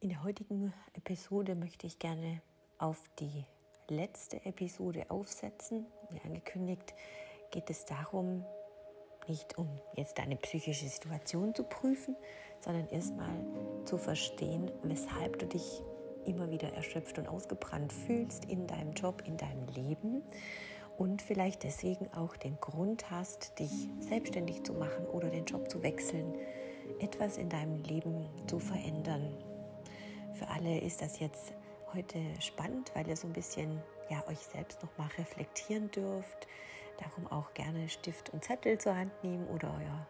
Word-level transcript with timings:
In 0.00 0.10
der 0.10 0.22
heutigen 0.22 0.72
Episode 0.94 1.56
möchte 1.56 1.88
ich 1.88 1.98
gerne 1.98 2.40
auf 2.78 3.02
die 3.18 3.44
letzte 3.88 4.36
Episode 4.44 5.10
aufsetzen. 5.10 5.86
Wie 6.10 6.20
angekündigt 6.20 6.94
geht 7.50 7.68
es 7.68 7.84
darum, 7.84 8.44
nicht 9.26 9.58
um 9.58 9.66
jetzt 9.96 10.18
deine 10.18 10.36
psychische 10.36 10.86
Situation 10.86 11.52
zu 11.52 11.64
prüfen, 11.64 12.14
sondern 12.60 12.86
erstmal 12.90 13.44
zu 13.86 13.98
verstehen, 13.98 14.70
weshalb 14.84 15.40
du 15.40 15.46
dich 15.46 15.82
immer 16.26 16.48
wieder 16.48 16.72
erschöpft 16.74 17.18
und 17.18 17.26
ausgebrannt 17.26 17.92
fühlst 17.92 18.44
in 18.44 18.68
deinem 18.68 18.92
Job, 18.92 19.24
in 19.26 19.36
deinem 19.36 19.66
Leben 19.66 20.22
und 20.96 21.22
vielleicht 21.22 21.64
deswegen 21.64 22.06
auch 22.14 22.36
den 22.36 22.60
Grund 22.60 23.10
hast, 23.10 23.58
dich 23.58 23.88
selbstständig 23.98 24.62
zu 24.62 24.74
machen 24.74 25.06
oder 25.06 25.28
den 25.28 25.44
Job 25.44 25.68
zu 25.68 25.82
wechseln, 25.82 26.36
etwas 27.00 27.36
in 27.36 27.48
deinem 27.48 27.82
Leben 27.82 28.28
zu 28.46 28.60
verändern 28.60 29.34
für 30.38 30.48
alle 30.48 30.78
ist 30.78 31.02
das 31.02 31.18
jetzt 31.18 31.52
heute 31.94 32.18
spannend, 32.40 32.92
weil 32.94 33.08
ihr 33.08 33.16
so 33.16 33.26
ein 33.26 33.32
bisschen 33.32 33.82
ja, 34.08 34.22
euch 34.28 34.38
selbst 34.38 34.82
noch 34.82 34.96
mal 34.96 35.08
reflektieren 35.18 35.90
dürft. 35.90 36.46
Darum 36.98 37.26
auch 37.28 37.52
gerne 37.54 37.88
Stift 37.88 38.30
und 38.30 38.44
Zettel 38.44 38.78
zur 38.78 38.96
Hand 38.96 39.12
nehmen 39.24 39.46
oder 39.48 39.72
euer 39.78 40.06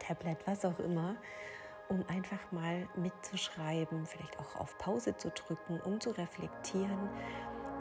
Tablet, 0.00 0.38
was 0.46 0.64
auch 0.64 0.78
immer, 0.80 1.16
um 1.88 2.04
einfach 2.08 2.50
mal 2.50 2.88
mitzuschreiben, 2.96 4.04
vielleicht 4.06 4.38
auch 4.38 4.56
auf 4.56 4.76
Pause 4.78 5.16
zu 5.16 5.30
drücken, 5.30 5.80
um 5.82 6.00
zu 6.00 6.10
reflektieren, 6.10 7.08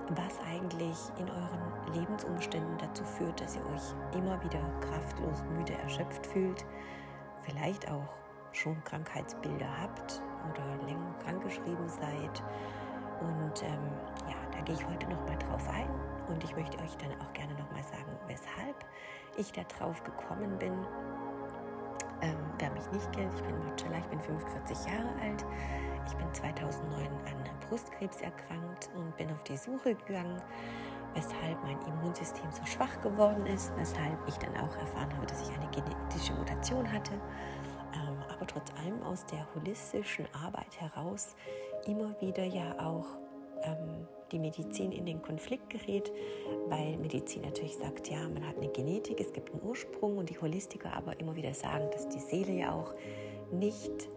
was 0.09 0.39
eigentlich 0.41 0.97
in 1.17 1.29
euren 1.29 1.93
Lebensumständen 1.93 2.77
dazu 2.77 3.03
führt, 3.03 3.41
dass 3.41 3.55
ihr 3.55 3.65
euch 3.67 4.15
immer 4.17 4.43
wieder 4.43 4.61
kraftlos, 4.81 5.43
müde, 5.57 5.73
erschöpft 5.73 6.27
fühlt, 6.27 6.65
vielleicht 7.43 7.89
auch 7.89 8.13
schon 8.51 8.83
Krankheitsbilder 8.83 9.81
habt 9.81 10.21
oder 10.49 10.85
länger 10.85 11.13
krankgeschrieben 11.23 11.87
seid. 11.89 12.43
Und 13.19 13.63
ähm, 13.63 13.91
ja, 14.27 14.37
da 14.51 14.61
gehe 14.61 14.75
ich 14.75 14.87
heute 14.87 15.07
noch 15.09 15.21
mal 15.27 15.37
drauf 15.37 15.69
ein 15.69 15.89
und 16.27 16.43
ich 16.43 16.55
möchte 16.55 16.77
euch 16.79 16.95
dann 16.97 17.11
auch 17.21 17.33
gerne 17.33 17.53
noch 17.53 17.69
mal 17.71 17.83
sagen, 17.83 18.17
weshalb 18.27 18.85
ich 19.37 19.51
da 19.51 19.61
drauf 19.77 20.03
gekommen 20.03 20.57
bin. 20.57 20.73
Ähm, 22.21 22.37
wer 22.59 22.71
mich 22.71 22.89
nicht 22.91 23.11
kennt, 23.13 23.33
ich 23.33 23.41
bin 23.43 23.57
Marcella, 23.65 23.97
ich 23.97 24.07
bin 24.07 24.19
45 24.19 24.77
Jahre 24.85 25.09
alt. 25.21 25.45
Ich 26.07 26.15
bin 26.15 26.33
2009 26.33 27.05
an 27.05 27.41
Brustkrebs 27.71 28.21
erkrankt 28.21 28.89
und 28.95 29.15
bin 29.15 29.31
auf 29.31 29.43
die 29.43 29.55
Suche 29.55 29.95
gegangen, 29.95 30.41
weshalb 31.13 31.63
mein 31.63 31.79
Immunsystem 31.87 32.51
so 32.51 32.65
schwach 32.65 32.99
geworden 33.01 33.45
ist, 33.45 33.71
weshalb 33.77 34.19
ich 34.27 34.37
dann 34.39 34.55
auch 34.57 34.75
erfahren 34.77 35.15
habe, 35.15 35.25
dass 35.25 35.41
ich 35.41 35.55
eine 35.55 35.69
genetische 35.71 36.33
Mutation 36.33 36.91
hatte 36.91 37.13
aber 38.41 38.47
trotz 38.47 38.71
allem 38.83 39.03
aus 39.03 39.23
der 39.27 39.47
holistischen 39.53 40.25
Arbeit 40.33 40.79
heraus 40.79 41.35
immer 41.85 42.19
wieder 42.21 42.43
ja 42.43 42.75
auch 42.79 43.05
ähm, 43.61 44.07
die 44.31 44.39
Medizin 44.39 44.91
in 44.91 45.05
den 45.05 45.21
Konflikt 45.21 45.69
gerät, 45.69 46.11
weil 46.67 46.97
Medizin 46.97 47.43
natürlich 47.43 47.77
sagt, 47.77 48.09
ja, 48.09 48.27
man 48.27 48.47
hat 48.47 48.57
eine 48.57 48.69
Genetik, 48.69 49.19
es 49.19 49.31
gibt 49.31 49.51
einen 49.51 49.61
Ursprung 49.61 50.17
und 50.17 50.29
die 50.29 50.39
Holistiker 50.39 50.91
aber 50.93 51.19
immer 51.19 51.35
wieder 51.35 51.53
sagen, 51.53 51.89
dass 51.91 52.09
die 52.09 52.19
Seele 52.19 52.53
ja 52.53 52.73
auch 52.73 52.95
nicht 53.51 54.09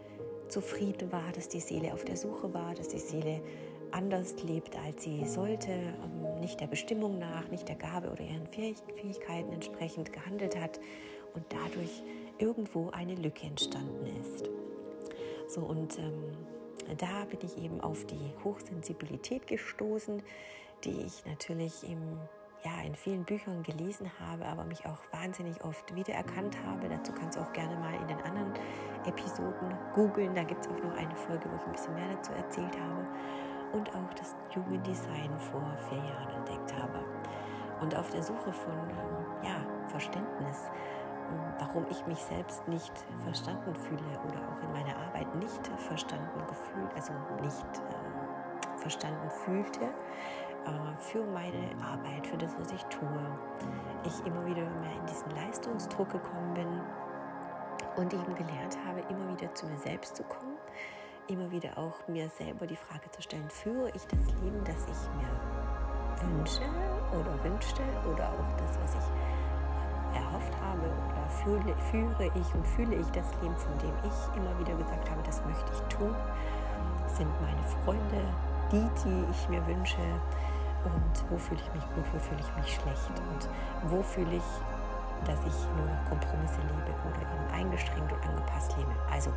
zufrieden 0.49 1.13
war, 1.13 1.31
dass 1.35 1.49
die 1.49 1.61
Seele 1.61 1.93
auf 1.93 2.05
der 2.05 2.17
Suche 2.17 2.55
war, 2.55 2.75
dass 2.75 2.89
die 2.89 2.99
Seele 2.99 3.43
anders 3.91 4.43
lebt, 4.43 4.75
als 4.79 5.03
sie 5.03 5.27
sollte, 5.27 5.71
ähm, 5.71 6.41
nicht 6.41 6.61
der 6.61 6.67
Bestimmung 6.67 7.19
nach, 7.19 7.49
nicht 7.49 7.69
der 7.69 7.77
Gabe 7.77 8.09
oder 8.11 8.23
ihren 8.23 8.47
Fähigkeiten 8.47 9.53
entsprechend 9.53 10.15
gehandelt 10.15 10.59
hat. 10.59 10.81
Und 11.35 11.45
dadurch 11.51 12.03
irgendwo 12.45 12.91
eine 12.91 13.15
Lücke 13.15 13.47
entstanden 13.47 14.07
ist. 14.21 14.51
So 15.49 15.63
und 15.63 15.99
ähm, 15.99 16.23
da 16.99 17.25
bin 17.25 17.39
ich 17.43 17.57
eben 17.57 17.81
auf 17.81 18.05
die 18.05 18.35
Hochsensibilität 18.45 19.47
gestoßen, 19.47 20.23
die 20.85 21.01
ich 21.07 21.25
natürlich 21.25 21.89
im, 21.89 22.19
ja, 22.63 22.83
in 22.85 22.95
vielen 22.95 23.25
Büchern 23.25 23.63
gelesen 23.63 24.11
habe, 24.21 24.45
aber 24.45 24.65
mich 24.65 24.85
auch 24.85 24.99
wahnsinnig 25.11 25.65
oft 25.65 25.95
wiedererkannt 25.95 26.57
habe. 26.67 26.89
Dazu 26.89 27.13
kannst 27.13 27.39
du 27.39 27.41
auch 27.41 27.53
gerne 27.55 27.77
mal 27.77 27.95
in 27.95 28.09
den 28.09 28.21
anderen 28.21 28.53
Episoden 29.07 29.75
googeln. 29.95 30.35
Da 30.35 30.45
gibt 30.45 30.67
es 30.67 30.71
auch 30.71 30.83
noch 30.83 30.95
eine 30.97 31.17
Folge, 31.17 31.51
wo 31.51 31.57
ich 31.57 31.63
ein 31.63 31.73
bisschen 31.73 31.95
mehr 31.95 32.15
dazu 32.15 32.33
erzählt 32.33 32.79
habe. 32.79 33.07
Und 33.73 33.89
auch 33.95 34.15
das 34.15 34.37
Jugenddesign 34.55 35.39
vor 35.39 35.77
vier 35.89 35.99
Jahren 35.99 36.37
entdeckt 36.37 36.77
habe. 36.77 37.03
Und 37.81 37.97
auf 37.97 38.11
der 38.11 38.23
Suche 38.23 38.53
von 38.53 38.91
ähm, 38.91 39.45
ja, 39.45 39.89
Verständnis 39.89 40.71
warum 41.59 41.87
ich 41.91 42.07
mich 42.07 42.19
selbst 42.19 42.67
nicht 42.69 42.93
verstanden 43.25 43.75
fühle 43.75 44.21
oder 44.27 44.41
auch 44.49 44.63
in 44.63 44.73
meiner 44.73 44.97
Arbeit 44.97 45.35
nicht 45.37 45.67
verstanden 45.89 46.41
gefühlt, 46.47 46.95
also 46.95 47.13
nicht 47.43 47.65
äh, 47.65 48.79
verstanden 48.79 49.31
fühlte 49.31 49.85
äh, 49.85 50.97
für 50.99 51.25
meine 51.25 51.71
Arbeit, 51.83 52.27
für 52.27 52.37
das, 52.37 52.57
was 52.59 52.73
ich 52.73 52.83
tue. 52.85 53.09
Ich 54.05 54.27
immer 54.27 54.45
wieder 54.47 54.63
mehr 54.81 54.93
in 54.99 55.07
diesen 55.07 55.31
Leistungsdruck 55.31 56.11
gekommen 56.11 56.55
bin 56.55 56.81
und 57.97 58.13
eben 58.13 58.35
gelernt 58.35 58.77
habe, 58.87 59.01
immer 59.09 59.33
wieder 59.33 59.55
zu 59.55 59.67
mir 59.67 59.79
selbst 59.79 60.17
zu 60.17 60.23
kommen, 60.25 60.57
immer 61.29 61.51
wieder 61.51 61.79
auch 61.79 62.07
mir 62.09 62.29
selber 62.29 62.67
die 62.67 62.77
Frage 62.77 63.11
zu 63.11 63.23
stellen, 63.23 63.49
führe 63.49 63.91
ich 63.91 64.05
das 64.07 64.27
Leben, 64.43 64.63
das 64.65 64.87
ich 64.87 65.11
mir 65.17 65.55
wünsche 66.29 66.63
oder 67.13 67.45
wünschte 67.45 67.83
oder 68.13 68.31
auch 68.31 68.57
das, 68.57 68.79
was 68.81 68.95
ich 68.95 70.17
erhofft 70.17 70.55
habe 70.61 70.84
fühle, 71.45 71.75
führe 71.91 72.31
ich 72.35 72.55
und 72.55 72.67
fühle 72.67 72.97
ich 72.97 73.07
das 73.13 73.31
Leben, 73.43 73.57
von 73.57 73.79
dem 73.79 73.95
ich 74.03 74.37
immer 74.37 74.59
wieder 74.59 74.75
gesagt 74.77 75.11
habe, 75.11 75.23
das 75.25 75.45
möchte 75.45 75.73
ich 75.73 75.95
tun, 75.95 76.15
sind 77.07 77.31
meine 77.41 77.63
Freunde, 77.85 78.25
die, 78.73 78.89
die 79.05 79.31
ich 79.31 79.49
mir 79.49 79.65
wünsche 79.67 80.01
und 80.85 81.31
wo 81.31 81.39
fühle 81.39 81.61
ich 81.61 81.75
mich 81.75 81.85
gut, 81.95 82.05
wo 82.13 82.19
fühle 82.19 82.41
ich 82.41 82.57
mich 82.57 82.75
schlecht 82.75 83.11
und 83.31 83.49
wo 83.91 84.03
fühle 84.03 84.37
ich, 84.37 84.51
dass 85.27 85.39
ich 85.41 85.69
nur 85.77 85.87
noch 85.87 86.05
Kompromisse 86.09 86.61
lebe 86.61 86.93
oder 87.07 87.21
eben 87.21 87.55
eingeschränkt 87.55 88.13
und 88.13 88.29
angepasst 88.29 88.77
lebe. 88.77 88.93
Also 89.13 89.31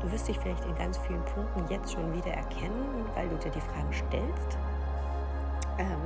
du 0.00 0.10
wirst 0.10 0.26
dich 0.26 0.38
vielleicht 0.38 0.64
in 0.64 0.74
ganz 0.74 0.98
vielen 0.98 1.24
Punkten 1.24 1.66
jetzt 1.68 1.92
schon 1.92 2.12
wieder 2.12 2.32
erkennen, 2.32 3.04
weil 3.14 3.28
du 3.28 3.36
dir 3.36 3.50
die 3.50 3.60
Fragen 3.60 3.92
stellst. 3.92 4.58
Ähm, 5.78 6.00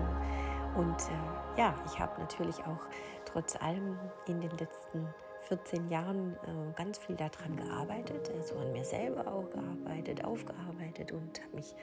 und 0.74 0.96
äh, 0.96 1.60
ja, 1.60 1.74
ich 1.86 1.98
habe 1.98 2.20
natürlich 2.20 2.58
auch 2.60 2.86
trotz 3.24 3.56
allem 3.56 3.98
in 4.26 4.40
den 4.40 4.50
letzten 4.58 5.06
14 5.48 5.88
Jahren 5.88 6.34
äh, 6.34 6.72
ganz 6.76 6.98
viel 6.98 7.16
daran 7.16 7.56
gearbeitet, 7.56 8.30
also 8.36 8.56
an 8.56 8.72
mir 8.72 8.84
selber 8.84 9.26
auch 9.26 9.48
gearbeitet, 9.50 10.24
aufgearbeitet 10.24 11.12
und 11.12 11.42
habe 11.42 11.56
mich 11.56 11.74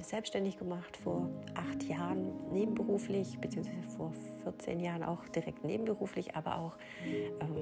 selbstständig 0.00 0.58
gemacht 0.58 0.96
vor 0.96 1.28
acht 1.54 1.84
Jahren 1.84 2.32
nebenberuflich, 2.52 3.38
beziehungsweise 3.38 3.88
vor 3.96 4.12
14 4.42 4.80
Jahren 4.80 5.02
auch 5.02 5.28
direkt 5.28 5.62
nebenberuflich, 5.64 6.34
aber 6.34 6.58
auch 6.58 6.76
ähm, 7.04 7.56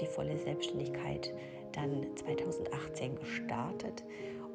die 0.00 0.06
volle 0.06 0.36
Selbstständigkeit 0.38 1.32
dann 1.72 2.06
2018 2.16 3.16
gestartet. 3.16 4.04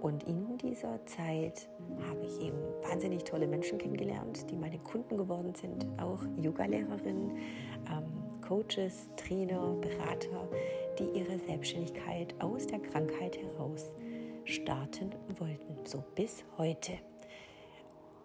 Und 0.01 0.23
in 0.23 0.57
dieser 0.57 1.03
Zeit 1.06 1.69
habe 2.07 2.25
ich 2.25 2.39
eben 2.39 2.57
wahnsinnig 2.83 3.23
tolle 3.23 3.47
Menschen 3.47 3.77
kennengelernt, 3.79 4.50
die 4.51 4.56
meine 4.56 4.77
Kunden 4.77 5.17
geworden 5.17 5.56
sind, 5.56 5.88
auch 6.00 6.19
Yoga-Lehrerinnen, 6.38 7.38
ähm, 7.89 8.26
Coaches, 8.47 9.09
Trainer, 9.17 9.75
Berater, 9.81 10.47
die 10.97 11.19
ihre 11.19 11.37
Selbstständigkeit 11.37 12.33
aus 12.39 12.65
der 12.65 12.79
Krankheit 12.79 13.37
heraus 13.37 13.83
starten 14.45 15.13
wollten, 15.37 15.85
so 15.85 16.01
bis 16.15 16.45
heute. 16.57 16.93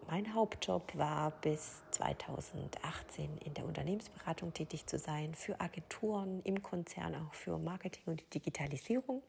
Mein 0.06 0.32
Hauptjob 0.32 0.96
war 0.96 1.32
bis 1.40 1.82
2018 1.90 3.36
in 3.44 3.54
der 3.54 3.64
Unternehmensberatung 3.64 4.54
tätig 4.54 4.86
zu 4.86 4.96
sein, 4.96 5.34
für 5.34 5.60
Agenturen 5.60 6.40
im 6.44 6.62
Konzern, 6.62 7.16
auch 7.16 7.34
für 7.34 7.58
Marketing 7.58 8.04
und 8.06 8.22
Digitalisierung. 8.32 9.22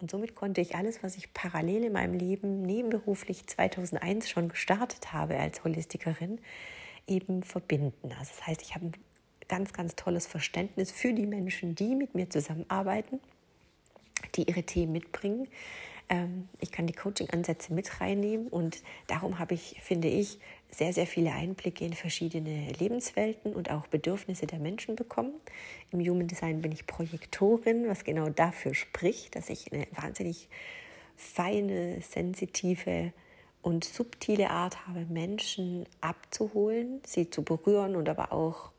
Und 0.00 0.10
somit 0.10 0.34
konnte 0.34 0.60
ich 0.60 0.74
alles, 0.74 1.04
was 1.04 1.16
ich 1.16 1.34
parallel 1.34 1.84
in 1.84 1.92
meinem 1.92 2.14
Leben 2.14 2.62
nebenberuflich 2.62 3.46
2001 3.46 4.28
schon 4.28 4.48
gestartet 4.48 5.12
habe 5.12 5.38
als 5.38 5.62
Holistikerin, 5.62 6.40
eben 7.06 7.44
verbinden. 7.44 8.10
Also 8.18 8.32
das 8.36 8.44
heißt, 8.44 8.62
ich 8.62 8.74
habe 8.74 8.90
ganz, 9.48 9.72
ganz 9.72 9.96
tolles 9.96 10.26
Verständnis 10.26 10.90
für 10.90 11.12
die 11.12 11.26
Menschen, 11.26 11.74
die 11.74 11.94
mit 11.94 12.14
mir 12.14 12.30
zusammenarbeiten, 12.30 13.20
die 14.34 14.48
ihre 14.48 14.62
Themen 14.62 14.92
mitbringen, 14.92 15.48
ähm, 16.08 16.48
ich 16.60 16.70
kann 16.70 16.86
die 16.86 16.92
Coaching-Ansätze 16.92 17.72
mit 17.72 18.00
reinnehmen 18.00 18.48
und 18.48 18.82
darum 19.06 19.38
habe 19.38 19.54
ich, 19.54 19.80
finde 19.82 20.08
ich, 20.08 20.38
sehr, 20.70 20.92
sehr 20.92 21.06
viele 21.06 21.32
Einblicke 21.32 21.84
in 21.84 21.94
verschiedene 21.94 22.70
Lebenswelten 22.72 23.52
und 23.52 23.70
auch 23.70 23.86
Bedürfnisse 23.86 24.46
der 24.46 24.58
Menschen 24.58 24.94
bekommen. 24.96 25.32
Im 25.90 26.00
Human 26.00 26.26
Design 26.26 26.62
bin 26.62 26.72
ich 26.72 26.86
Projektorin, 26.86 27.88
was 27.88 28.04
genau 28.04 28.28
dafür 28.28 28.74
spricht, 28.74 29.34
dass 29.36 29.48
ich 29.48 29.72
eine 29.72 29.86
wahnsinnig 29.92 30.48
feine, 31.16 32.00
sensitive 32.02 33.12
und 33.62 33.84
subtile 33.84 34.50
Art 34.50 34.86
habe, 34.86 35.06
Menschen 35.08 35.86
abzuholen, 36.00 37.00
sie 37.04 37.30
zu 37.30 37.42
berühren 37.42 37.96
und 37.96 38.08
aber 38.08 38.32
auch 38.32 38.70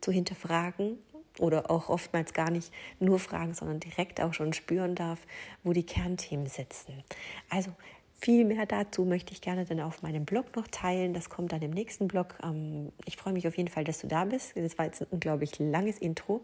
zu 0.00 0.12
hinterfragen, 0.12 0.98
oder 1.38 1.70
auch 1.70 1.88
oftmals 1.88 2.32
gar 2.32 2.50
nicht 2.50 2.72
nur 3.00 3.18
fragen, 3.18 3.54
sondern 3.54 3.80
direkt 3.80 4.20
auch 4.20 4.34
schon 4.34 4.52
spüren 4.52 4.94
darf, 4.94 5.20
wo 5.62 5.72
die 5.72 5.84
Kernthemen 5.84 6.46
sitzen. 6.46 7.04
Also 7.48 7.72
viel 8.20 8.44
mehr 8.44 8.66
dazu 8.66 9.04
möchte 9.04 9.32
ich 9.32 9.40
gerne 9.40 9.64
dann 9.64 9.80
auf 9.80 10.02
meinem 10.02 10.24
Blog 10.24 10.56
noch 10.56 10.66
teilen. 10.68 11.14
Das 11.14 11.30
kommt 11.30 11.52
dann 11.52 11.62
im 11.62 11.70
nächsten 11.70 12.08
Blog. 12.08 12.36
Ähm, 12.42 12.92
ich 13.04 13.16
freue 13.16 13.32
mich 13.32 13.46
auf 13.46 13.56
jeden 13.56 13.68
Fall, 13.68 13.84
dass 13.84 14.00
du 14.00 14.08
da 14.08 14.24
bist. 14.24 14.56
Das 14.56 14.76
war 14.78 14.86
jetzt 14.86 15.02
ein 15.02 15.06
unglaublich 15.10 15.58
langes 15.58 15.98
Intro. 15.98 16.42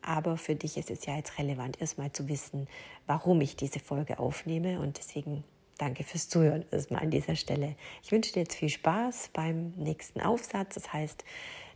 Aber 0.00 0.36
für 0.36 0.54
dich 0.54 0.76
ist 0.76 0.90
es 0.90 1.06
ja 1.06 1.16
jetzt 1.16 1.38
relevant, 1.38 1.80
erstmal 1.80 2.12
zu 2.12 2.28
wissen, 2.28 2.68
warum 3.06 3.40
ich 3.40 3.56
diese 3.56 3.80
Folge 3.80 4.18
aufnehme. 4.18 4.80
Und 4.80 4.98
deswegen 4.98 5.44
danke 5.78 6.04
fürs 6.04 6.28
Zuhören 6.28 6.64
erstmal 6.70 7.02
an 7.02 7.10
dieser 7.10 7.36
Stelle. 7.36 7.74
Ich 8.02 8.12
wünsche 8.12 8.32
dir 8.32 8.40
jetzt 8.40 8.54
viel 8.54 8.68
Spaß 8.68 9.30
beim 9.32 9.72
nächsten 9.76 10.20
Aufsatz. 10.20 10.74
Das 10.74 10.92
heißt, 10.92 11.24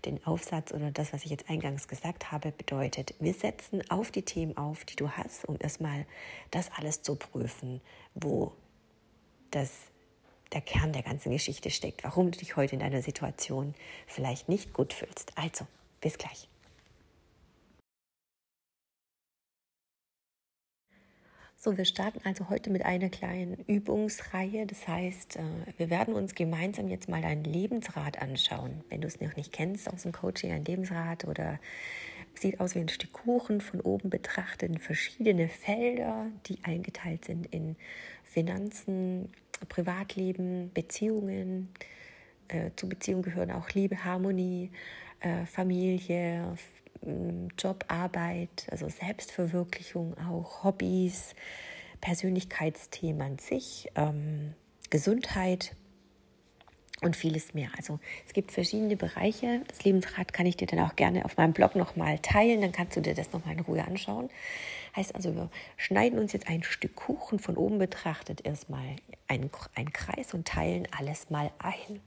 den 0.05 0.25
Aufsatz 0.27 0.73
oder 0.73 0.91
das, 0.91 1.13
was 1.13 1.25
ich 1.25 1.31
jetzt 1.31 1.49
eingangs 1.49 1.89
gesagt 1.89 2.31
habe, 2.33 2.53
bedeutet, 2.53 3.15
wir 3.19 3.35
setzen 3.35 3.83
auf 3.91 4.11
die 4.11 4.23
Themen 4.23 4.57
auf, 4.57 4.85
die 4.85 4.97
du 4.97 5.11
hast, 5.11 5.45
um 5.47 5.57
erstmal 5.59 6.07
das 6.51 6.71
alles 6.77 7.03
zu 7.03 7.17
prüfen, 7.17 7.81
wo 8.15 8.53
das 9.51 9.73
der 10.53 10.61
Kern 10.61 10.93
der 10.93 11.03
ganzen 11.03 11.31
Geschichte 11.31 11.71
steckt, 11.71 12.05
warum 12.05 12.31
du 12.31 12.39
dich 12.39 12.57
heute 12.57 12.75
in 12.75 12.81
deiner 12.81 13.03
Situation 13.03 13.75
vielleicht 14.07 14.49
nicht 14.49 14.73
gut 14.73 14.93
fühlst. 14.93 15.37
Also, 15.37 15.67
bis 16.01 16.17
gleich. 16.17 16.49
So, 21.61 21.77
wir 21.77 21.87
starten 21.87 22.21
also 22.23 22.51
heute 22.51 22.71
mit 22.71 22.85
einer 22.85 23.09
kleinen 23.09 23.57
Übungsreihe. 23.67 24.65
Das 24.65 24.87
heißt, 24.87 25.39
äh, 25.39 25.43
wir 25.77 25.91
werden 25.91 26.15
uns 26.15 26.37
gemeinsam 26.37 26.87
jetzt 26.87 27.09
mal 27.09 27.21
dein 27.21 27.43
Lebensrad 27.43 28.23
anschauen. 28.23 28.85
Wenn 28.91 29.01
du 29.01 29.09
es 29.09 29.21
noch 29.21 29.35
nicht 29.35 29.53
kennst 29.53 29.93
aus 29.93 30.05
dem 30.05 30.13
Coaching, 30.13 30.53
ein 30.53 30.65
Lebensrad 30.65 31.25
oder 31.25 31.59
sieht 32.35 32.61
aus 32.61 32.77
wie 32.77 32.79
ein 32.79 32.89
Stück 32.89 33.13
Kuchen 33.13 33.61
von 33.61 33.81
oben 33.81 34.09
betrachtet, 34.09 34.81
verschiedene 34.81 35.49
Felder, 35.49 36.27
die 36.47 36.59
eingeteilt 36.63 37.25
sind 37.25 37.47
in 37.47 37.75
Finanzen, 38.23 39.33
Privatleben, 39.69 40.71
Beziehungen. 40.73 41.71
Äh, 42.47 42.71
zu 42.77 42.89
Beziehungen 42.89 43.25
gehören 43.25 43.51
auch 43.51 43.69
Liebe, 43.71 44.05
Harmonie, 44.05 44.71
äh, 45.19 45.45
Familie, 45.45 46.57
Job, 47.57 47.85
Arbeit, 47.89 48.67
also 48.71 48.89
Selbstverwirklichung 48.89 50.17
auch, 50.19 50.65
Hobbys, 50.65 51.35
Persönlichkeitsthemen 52.01 53.23
an 53.23 53.39
sich, 53.39 53.91
ähm, 53.95 54.55
Gesundheit 54.91 55.75
und 57.03 57.15
vieles 57.15 57.55
mehr. 57.55 57.71
Also 57.77 58.01
es 58.27 58.33
gibt 58.33 58.51
verschiedene 58.51 58.97
Bereiche. 58.97 59.63
Das 59.69 59.85
Lebensrad 59.85 60.33
kann 60.33 60.47
ich 60.47 60.57
dir 60.57 60.67
dann 60.67 60.81
auch 60.81 60.97
gerne 60.97 61.25
auf 61.25 61.37
meinem 61.37 61.53
Blog 61.53 61.77
nochmal 61.77 62.19
teilen, 62.19 62.61
dann 62.61 62.73
kannst 62.73 62.97
du 62.97 63.01
dir 63.01 63.15
das 63.15 63.33
nochmal 63.33 63.55
in 63.55 63.61
Ruhe 63.61 63.85
anschauen. 63.85 64.31
Heißt 64.97 65.15
also, 65.15 65.35
wir 65.35 65.51
schneiden 65.77 66.19
uns 66.19 66.33
jetzt 66.33 66.49
ein 66.49 66.63
Stück 66.63 66.97
Kuchen 66.97 67.39
von 67.39 67.57
oben 67.57 67.79
betrachtet 67.79 68.45
erstmal 68.45 68.97
einen, 69.29 69.51
einen 69.75 69.93
Kreis 69.93 70.35
und 70.35 70.49
teilen 70.49 70.89
alles 70.97 71.31
mal 71.31 71.53
ein. 71.59 72.01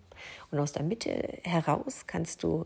Und 0.51 0.59
aus 0.59 0.73
der 0.73 0.83
Mitte 0.83 1.39
heraus 1.43 2.05
kannst 2.05 2.43
du 2.43 2.65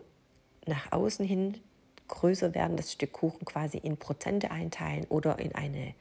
nach 0.65 0.91
außen 0.91 1.25
hin 1.25 1.59
größer 2.07 2.53
werden, 2.55 2.77
das 2.77 2.91
Stück 2.91 3.13
Kuchen 3.13 3.45
quasi 3.45 3.77
in 3.77 3.97
Prozente 3.97 4.51
einteilen 4.51 5.05
oder 5.09 5.39
in, 5.39 5.55
eine, 5.55 5.93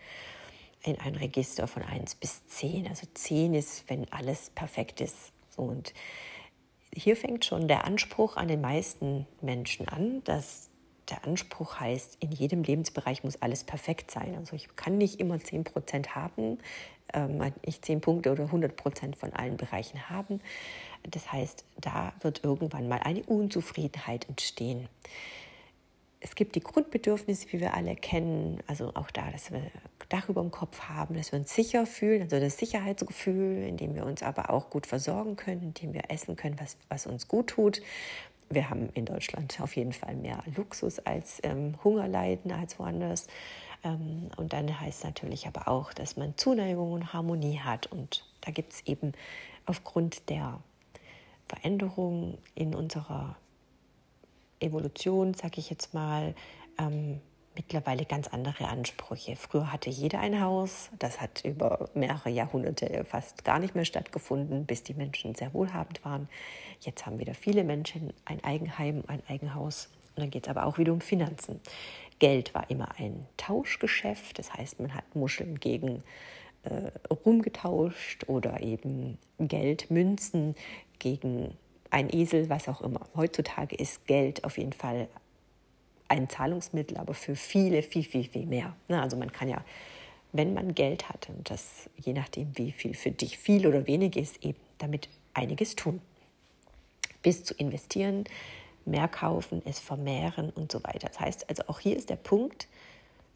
in 0.83 0.99
ein 1.01 1.15
Register 1.15 1.67
von 1.67 1.83
1 1.83 2.17
bis 2.17 2.47
10. 2.47 2.89
Also 2.89 3.07
10 3.13 3.55
ist, 3.55 3.89
wenn 3.89 4.11
alles 4.13 4.51
perfekt 4.51 5.01
ist. 5.01 5.33
Und 5.57 5.95
hier 6.95 7.17
fängt 7.17 7.45
schon 7.45 7.69
der 7.69 7.85
Anspruch 7.85 8.37
an 8.37 8.49
den 8.49 8.61
meisten 8.61 9.27
Menschen 9.41 9.89
an, 9.89 10.23
dass 10.25 10.71
der 11.11 11.25
Anspruch 11.25 11.81
heißt, 11.81 12.17
in 12.21 12.33
jedem 12.33 12.63
Lebensbereich 12.63 13.25
muss 13.25 13.43
alles 13.43 13.65
perfekt 13.65 14.11
sein. 14.11 14.37
Also 14.39 14.57
ich 14.57 14.75
kann 14.77 14.97
nicht 14.97 15.21
immer 15.21 15.39
10 15.39 15.65
Prozent 15.65 16.15
haben, 16.15 16.59
ähm, 17.13 17.43
nicht 17.65 17.85
10 17.85 18.01
Punkte 18.01 18.33
oder 18.33 18.45
100 18.45 18.77
Prozent 18.77 19.17
von 19.17 19.33
allen 19.33 19.57
Bereichen 19.57 20.09
haben. 20.09 20.41
Das 21.03 21.31
heißt, 21.31 21.65
da 21.81 22.15
wird 22.21 22.43
irgendwann 22.45 22.89
mal 22.89 23.01
eine 23.01 23.23
Unzufriedenheit 23.25 24.29
entstehen. 24.29 24.89
Es 26.25 26.35
gibt 26.35 26.55
die 26.55 26.61
Grundbedürfnisse, 26.61 27.53
wie 27.53 27.61
wir 27.61 27.75
alle 27.75 27.95
kennen, 27.97 28.63
also 28.67 28.93
auch 28.95 29.11
da, 29.11 29.31
dass 29.31 29.53
wir 29.53 29.61
Dach 30.09 30.31
über 30.31 30.41
dem 30.41 30.51
Kopf 30.51 30.81
haben, 30.81 31.17
dass 31.17 31.33
wir 31.33 31.39
uns 31.39 31.55
sicher 31.55 31.85
fühlen, 31.85 32.23
also 32.23 32.41
das 32.41 32.57
Sicherheitsgefühl, 32.57 33.63
in 33.63 33.77
dem 33.77 33.95
wir 33.95 34.07
uns 34.07 34.23
aber 34.23 34.49
auch 34.49 34.71
gut 34.71 34.87
versorgen 34.87 35.37
können, 35.37 35.63
in 35.63 35.75
dem 35.75 35.93
wir 35.93 36.11
essen 36.11 36.35
können, 36.35 36.59
was, 36.59 36.79
was 36.89 37.07
uns 37.07 37.29
gut 37.29 37.49
tut, 37.49 37.83
wir 38.49 38.71
haben 38.71 38.89
in 38.95 39.05
Deutschland 39.05 39.61
auf 39.61 39.77
jeden 39.77 39.93
Fall 39.93 40.17
mehr 40.17 40.43
Luxus 40.57 40.99
als 40.99 41.41
ähm, 41.43 41.75
Hungerleiden 41.85 42.53
als 42.53 42.79
woanders. 42.79 43.27
Ähm, 43.83 44.31
und 44.37 44.55
dann 44.55 44.81
heißt 44.81 44.99
es 44.99 45.05
natürlich 45.05 45.47
aber 45.47 45.69
auch, 45.69 45.93
dass 45.93 46.17
man 46.17 46.39
Zuneigung 46.39 46.93
und 46.93 47.13
Harmonie 47.13 47.59
hat. 47.59 47.87
Und 47.87 48.25
da 48.41 48.51
gibt 48.51 48.73
es 48.73 48.87
eben 48.87 49.13
aufgrund 49.67 50.31
der 50.31 50.59
Veränderung 51.49 52.39
in 52.55 52.75
unserer 52.75 53.37
Evolution, 54.65 55.35
sage 55.35 55.59
ich 55.59 55.71
jetzt 55.71 55.95
mal, 55.95 56.35
ähm, 56.79 57.21
mittlerweile 57.55 58.05
ganz 58.05 58.29
andere 58.29 58.69
Ansprüche. 58.69 59.37
Früher 59.37 59.73
hatte 59.73 59.91
jeder 59.91 60.21
ein 60.21 60.41
Haus, 60.41 60.91
das 60.99 61.21
hat 61.21 61.45
über 61.45 61.89
mehrere 61.95 62.31
Jahrhunderte 62.31 63.05
fast 63.05 63.45
gar 63.45 63.59
nicht 63.59 63.75
mehr 63.75 63.85
stattgefunden, 63.85 64.67
bis 64.67 64.83
die 64.83 64.95
Menschen 64.95 65.35
sehr 65.35 65.55
wohlhabend 65.55 66.05
waren. 66.05 66.29
Jetzt 66.81 67.07
haben 67.07 67.19
wieder 67.19 67.35
viele 67.35 67.65
Menschen 67.65 68.13
ein 68.25 68.43
Eigenheim, 68.43 69.05
ein 69.07 69.23
Eigenhaus. 69.29 69.89
Und 70.17 70.23
dann 70.23 70.31
geht 70.31 70.47
es 70.47 70.51
aber 70.51 70.67
auch 70.67 70.79
wieder 70.79 70.93
um 70.93 71.01
Finanzen. 71.01 71.61
Geld 72.19 72.55
war 72.55 72.71
immer 72.71 72.89
ein 72.99 73.27
Tauschgeschäft, 73.37 74.39
das 74.39 74.53
heißt, 74.53 74.81
man 74.81 74.95
hat 74.95 75.15
Muscheln 75.15 75.59
gegen 75.59 76.03
äh, 76.63 76.91
Rum 77.13 77.43
getauscht 77.43 78.25
oder 78.29 78.61
eben 78.63 79.19
Geld, 79.39 79.91
Münzen 79.91 80.55
gegen 80.99 81.57
ein 81.95 82.13
Esel, 82.13 82.51
was 82.51 82.69
auch 82.69 82.81
immer. 82.81 83.01
Heutzutage 83.15 83.77
ist 83.77 84.05
Geld 84.07 84.43
auf 84.43 84.59
jeden 84.59 84.73
Fall 84.73 85.07
ein 86.09 86.29
Zahlungsmittel, 86.29 86.97
aber 86.97 87.15
für 87.15 87.37
viele 87.37 87.85
viel, 87.85 88.03
viel, 88.03 88.25
viel 88.25 88.47
mehr. 88.47 88.75
Also 88.89 89.17
man 89.17 89.31
kann 89.31 89.49
ja, 89.49 89.65
wenn 90.33 90.55
man 90.55 90.75
Geld 90.75 91.09
hat, 91.09 91.29
und 91.29 91.49
das 91.49 91.89
je 91.97 92.13
nachdem, 92.13 92.51
wie 92.59 92.73
viel 92.73 92.95
für 92.95 93.13
dich 93.13 93.39
viel 93.39 93.69
oder 93.69 93.87
wenig 93.87 94.17
ist, 94.17 94.45
eben 94.45 94.59
damit 94.79 95.09
einiges 95.35 95.77
tun. 95.77 96.03
Bis 97.23 97.45
zu 97.45 97.55
investieren, 97.55 98.25
mehr 98.85 99.07
kaufen, 99.07 99.63
es 99.65 99.79
vermehren 99.79 100.51
und 100.51 100.73
so 100.73 100.83
weiter. 100.83 101.07
Das 101.07 101.21
heißt 101.21 101.49
also 101.49 101.63
auch 101.69 101.79
hier 101.79 101.97
ist 101.97 102.11
der 102.11 102.17
Punkt 102.17 102.67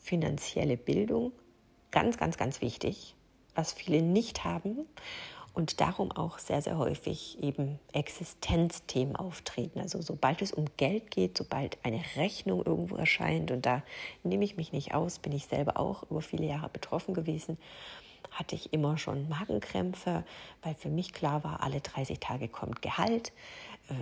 finanzielle 0.00 0.76
Bildung 0.76 1.30
ganz, 1.92 2.18
ganz, 2.18 2.36
ganz 2.36 2.60
wichtig, 2.60 3.14
was 3.54 3.72
viele 3.72 4.02
nicht 4.02 4.42
haben 4.42 4.78
und 5.58 5.80
darum 5.80 6.12
auch 6.12 6.38
sehr, 6.38 6.62
sehr 6.62 6.78
häufig 6.78 7.36
eben 7.42 7.80
Existenzthemen 7.92 9.16
auftreten. 9.16 9.80
Also 9.80 10.00
sobald 10.00 10.40
es 10.40 10.52
um 10.52 10.66
Geld 10.76 11.10
geht, 11.10 11.36
sobald 11.36 11.78
eine 11.82 12.00
Rechnung 12.14 12.64
irgendwo 12.64 12.94
erscheint, 12.94 13.50
und 13.50 13.66
da 13.66 13.82
nehme 14.22 14.44
ich 14.44 14.56
mich 14.56 14.70
nicht 14.70 14.94
aus, 14.94 15.18
bin 15.18 15.32
ich 15.32 15.46
selber 15.46 15.76
auch 15.76 16.08
über 16.12 16.20
viele 16.20 16.46
Jahre 16.46 16.68
betroffen 16.68 17.12
gewesen, 17.12 17.58
hatte 18.30 18.54
ich 18.54 18.72
immer 18.72 18.98
schon 18.98 19.28
Magenkrämpfe, 19.28 20.22
weil 20.62 20.76
für 20.76 20.90
mich 20.90 21.12
klar 21.12 21.42
war, 21.42 21.60
alle 21.60 21.80
30 21.80 22.20
Tage 22.20 22.46
kommt 22.46 22.80
Gehalt. 22.80 23.32
Äh, 23.88 23.94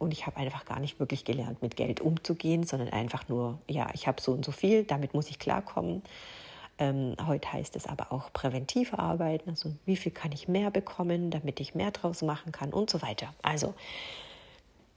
und 0.00 0.12
ich 0.12 0.26
habe 0.26 0.38
einfach 0.38 0.64
gar 0.64 0.80
nicht 0.80 0.98
wirklich 0.98 1.24
gelernt, 1.24 1.62
mit 1.62 1.76
Geld 1.76 2.00
umzugehen, 2.00 2.64
sondern 2.64 2.88
einfach 2.88 3.28
nur, 3.28 3.60
ja, 3.68 3.90
ich 3.94 4.08
habe 4.08 4.20
so 4.20 4.32
und 4.32 4.44
so 4.44 4.50
viel, 4.50 4.82
damit 4.82 5.14
muss 5.14 5.30
ich 5.30 5.38
klarkommen. 5.38 6.02
Ähm, 6.78 7.16
heute 7.26 7.52
heißt 7.52 7.74
es 7.76 7.86
aber 7.86 8.12
auch 8.12 8.32
präventive 8.32 8.98
Arbeiten, 8.98 9.48
also 9.50 9.72
wie 9.86 9.96
viel 9.96 10.12
kann 10.12 10.32
ich 10.32 10.46
mehr 10.46 10.70
bekommen, 10.70 11.30
damit 11.30 11.60
ich 11.60 11.74
mehr 11.74 11.90
draus 11.90 12.22
machen 12.22 12.52
kann 12.52 12.72
und 12.72 12.90
so 12.90 13.00
weiter. 13.00 13.34
Also 13.42 13.74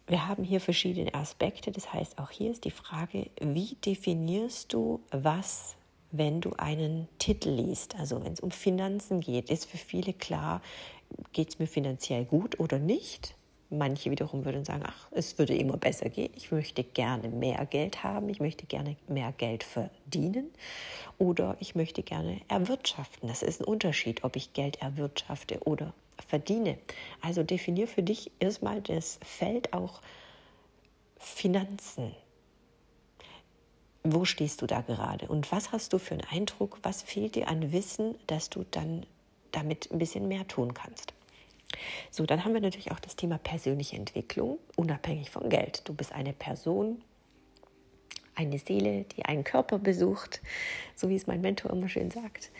wir 0.07 0.27
haben 0.27 0.43
hier 0.43 0.59
verschiedene 0.59 1.13
Aspekte. 1.13 1.71
Das 1.71 1.93
heißt, 1.93 2.17
auch 2.17 2.31
hier 2.31 2.51
ist 2.51 2.65
die 2.65 2.71
Frage, 2.71 3.29
wie 3.39 3.77
definierst 3.85 4.73
du 4.73 5.01
was, 5.11 5.75
wenn 6.11 6.41
du 6.41 6.53
einen 6.57 7.07
Titel 7.19 7.49
liest? 7.51 7.95
Also 7.95 8.23
wenn 8.23 8.33
es 8.33 8.39
um 8.39 8.51
Finanzen 8.51 9.21
geht, 9.21 9.49
ist 9.49 9.65
für 9.65 9.77
viele 9.77 10.13
klar, 10.13 10.61
geht 11.31 11.49
es 11.49 11.59
mir 11.59 11.67
finanziell 11.67 12.25
gut 12.25 12.59
oder 12.59 12.79
nicht? 12.79 13.35
Manche 13.71 14.09
wiederum 14.09 14.45
würden 14.45 14.65
sagen, 14.65 14.83
ach, 14.85 15.07
es 15.11 15.37
würde 15.37 15.55
immer 15.55 15.77
besser 15.77 16.09
gehen. 16.09 16.31
Ich 16.35 16.51
möchte 16.51 16.83
gerne 16.83 17.29
mehr 17.29 17.65
Geld 17.67 18.03
haben, 18.03 18.27
ich 18.29 18.39
möchte 18.39 18.65
gerne 18.65 18.95
mehr 19.07 19.31
Geld 19.37 19.63
verdienen 19.63 20.49
oder 21.19 21.55
ich 21.59 21.75
möchte 21.75 22.01
gerne 22.01 22.41
erwirtschaften. 22.47 23.29
Das 23.29 23.43
ist 23.43 23.61
ein 23.61 23.65
Unterschied, 23.65 24.23
ob 24.23 24.35
ich 24.35 24.53
Geld 24.53 24.81
erwirtschafte 24.81 25.59
oder 25.65 25.93
verdiene. 26.27 26.79
Also 27.21 27.43
definier 27.43 27.87
für 27.87 28.01
dich 28.01 28.31
erstmal 28.39 28.81
das 28.81 29.19
Feld 29.23 29.71
auch 29.71 30.01
Finanzen. 31.19 32.15
Wo 34.03 34.25
stehst 34.25 34.63
du 34.63 34.65
da 34.65 34.81
gerade 34.81 35.27
und 35.27 35.51
was 35.51 35.71
hast 35.71 35.93
du 35.93 35.99
für 35.99 36.15
einen 36.15 36.27
Eindruck? 36.31 36.79
Was 36.81 37.03
fehlt 37.03 37.35
dir 37.35 37.47
an 37.47 37.71
Wissen, 37.71 38.15
dass 38.25 38.49
du 38.49 38.65
dann 38.71 39.05
damit 39.51 39.91
ein 39.91 39.99
bisschen 39.99 40.27
mehr 40.27 40.47
tun 40.47 40.73
kannst? 40.73 41.13
So, 42.11 42.25
dann 42.25 42.43
haben 42.43 42.53
wir 42.53 42.61
natürlich 42.61 42.91
auch 42.91 42.99
das 42.99 43.15
Thema 43.15 43.37
persönliche 43.37 43.95
Entwicklung, 43.95 44.59
unabhängig 44.75 45.29
von 45.29 45.49
Geld. 45.49 45.87
Du 45.87 45.93
bist 45.93 46.11
eine 46.11 46.33
Person, 46.33 47.01
eine 48.35 48.57
Seele, 48.57 49.05
die 49.15 49.25
einen 49.25 49.43
Körper 49.43 49.79
besucht, 49.79 50.41
so 50.95 51.09
wie 51.09 51.15
es 51.15 51.27
mein 51.27 51.41
Mentor 51.41 51.71
immer 51.71 51.89
schön 51.89 52.11
sagt. 52.11 52.51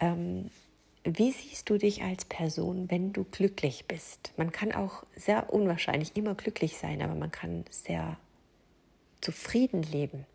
Ähm, 0.00 0.50
wie 1.04 1.32
siehst 1.32 1.70
du 1.70 1.78
dich 1.78 2.02
als 2.02 2.24
Person, 2.24 2.90
wenn 2.90 3.12
du 3.12 3.24
glücklich 3.24 3.86
bist? 3.86 4.32
Man 4.36 4.52
kann 4.52 4.72
auch 4.72 5.04
sehr 5.16 5.52
unwahrscheinlich 5.52 6.16
immer 6.16 6.34
glücklich 6.34 6.76
sein, 6.76 7.02
aber 7.02 7.14
man 7.14 7.30
kann 7.30 7.64
sehr 7.70 8.18
zufrieden 9.20 9.82
leben. 9.82 10.26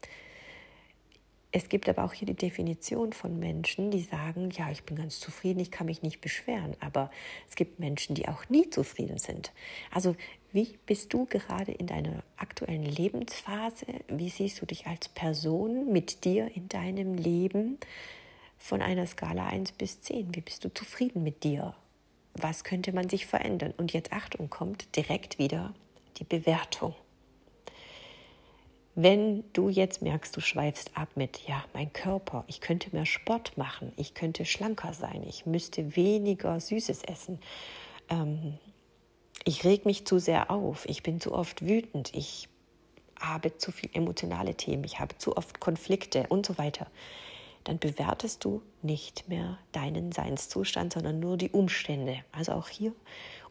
Es 1.55 1.69
gibt 1.69 1.88
aber 1.88 2.03
auch 2.03 2.13
hier 2.13 2.25
die 2.25 2.33
Definition 2.33 3.13
von 3.13 3.38
Menschen, 3.38 3.91
die 3.91 4.01
sagen, 4.01 4.50
ja, 4.50 4.72
ich 4.72 4.83
bin 4.86 4.98
ganz 4.98 5.19
zufrieden, 5.19 5.60
ich 5.60 5.69
kann 5.69 5.86
mich 5.86 6.01
nicht 6.01 6.19
beschweren. 6.19 6.75
Aber 6.79 7.12
es 7.48 7.55
gibt 7.55 7.79
Menschen, 7.79 8.15
die 8.15 8.27
auch 8.27 8.50
nie 8.50 8.72
zufrieden 8.72 9.19
sind. 9.19 9.51
Also 9.91 10.15
wie 10.51 10.79
bist 10.88 11.13
du 11.13 11.25
gerade 11.25 11.72
in 11.72 11.86
deiner 11.86 12.24
aktuellen 12.38 12.83
Lebensphase? 12.83 13.86
Wie 14.07 14.29
siehst 14.29 14.63
du 14.63 14.65
dich 14.65 14.88
als 14.88 15.10
Person 15.10 15.93
mit 15.93 16.25
dir 16.25 16.50
in 16.55 16.69
deinem 16.69 17.13
Leben 17.13 17.77
von 18.57 18.81
einer 18.81 19.05
Skala 19.05 19.45
1 19.45 19.74
bis 19.74 20.01
10? 20.01 20.33
Wie 20.33 20.41
bist 20.41 20.65
du 20.65 20.74
zufrieden 20.74 21.22
mit 21.22 21.43
dir? 21.43 21.75
Was 22.33 22.63
könnte 22.63 22.93
man 22.93 23.10
sich 23.10 23.27
verändern? 23.27 23.75
Und 23.77 23.93
jetzt 23.93 24.12
Achtung, 24.12 24.50
kommt 24.50 24.95
direkt 24.95 25.38
wieder 25.38 25.75
die 26.17 26.24
Bewertung. 26.24 26.95
Wenn 28.95 29.43
du 29.53 29.69
jetzt 29.69 30.03
merkst, 30.03 30.35
du 30.38 30.41
schweifst 30.41 30.95
ab 30.95 31.09
mit, 31.15 31.47
ja, 31.47 31.63
mein 31.73 31.91
Körper, 31.93 32.43
ich 32.47 32.62
könnte 32.62 32.89
mehr 32.91 33.07
Sport 33.07 33.57
machen, 33.57 33.91
ich 33.97 34.13
könnte 34.13 34.45
schlanker 34.45 34.93
sein, 34.93 35.23
ich 35.27 35.47
müsste 35.47 35.95
weniger 35.95 36.59
Süßes 36.59 37.03
essen, 37.03 37.39
ähm, 38.09 38.59
ich 39.45 39.63
reg 39.63 39.85
mich 39.85 40.05
zu 40.05 40.19
sehr 40.19 40.51
auf, 40.51 40.88
ich 40.88 41.01
bin 41.01 41.19
zu 41.19 41.33
oft 41.33 41.65
wütend, 41.65 42.13
ich 42.13 42.50
habe 43.19 43.57
zu 43.57 43.71
viel 43.71 43.89
emotionale 43.93 44.53
Themen, 44.53 44.83
ich 44.83 45.00
habe 45.00 45.17
zu 45.17 45.38
oft 45.38 45.59
Konflikte 45.59 46.27
und 46.29 46.45
so 46.45 46.59
weiter, 46.59 46.85
dann 47.63 47.79
bewertest 47.79 48.43
du 48.45 48.62
nicht 48.83 49.27
mehr 49.27 49.57
deinen 49.71 50.12
Seinszustand, 50.12 50.93
sondern 50.93 51.19
nur 51.19 51.38
die 51.38 51.50
Umstände. 51.50 52.19
Also 52.31 52.51
auch 52.51 52.67
hier 52.67 52.93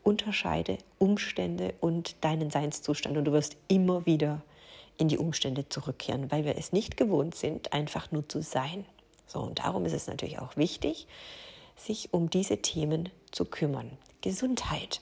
unterscheide 0.02 0.78
Umstände 0.98 1.74
und 1.80 2.22
deinen 2.22 2.50
Seinszustand 2.50 3.16
und 3.16 3.24
du 3.24 3.32
wirst 3.32 3.56
immer 3.68 4.06
wieder 4.06 4.42
in 5.02 5.08
die 5.08 5.18
Umstände 5.18 5.68
zurückkehren, 5.68 6.30
weil 6.30 6.44
wir 6.44 6.56
es 6.56 6.72
nicht 6.72 6.96
gewohnt 6.96 7.34
sind, 7.34 7.72
einfach 7.72 8.12
nur 8.12 8.28
zu 8.28 8.40
sein. 8.40 8.84
So, 9.26 9.40
und 9.40 9.58
darum 9.58 9.84
ist 9.84 9.94
es 9.94 10.06
natürlich 10.06 10.38
auch 10.38 10.56
wichtig, 10.56 11.08
sich 11.74 12.14
um 12.14 12.30
diese 12.30 12.58
Themen 12.58 13.08
zu 13.32 13.44
kümmern. 13.44 13.98
Gesundheit. 14.20 15.00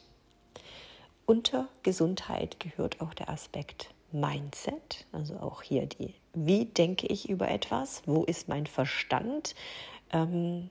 Unter 1.27 1.69
Gesundheit 1.83 2.59
gehört 2.61 3.03
auch 3.03 3.13
der 3.13 3.29
Aspekt 3.29 3.91
Mindset, 4.11 5.07
also 5.13 5.37
auch 5.37 5.61
hier 5.61 5.85
die, 5.85 6.15
wie 6.33 6.65
denke 6.65 7.07
ich 7.07 7.29
über 7.29 7.51
etwas, 7.51 8.03
wo 8.07 8.25
ist 8.25 8.49
mein 8.49 8.67
Verstand, 8.67 9.55
ähm, 10.13 10.71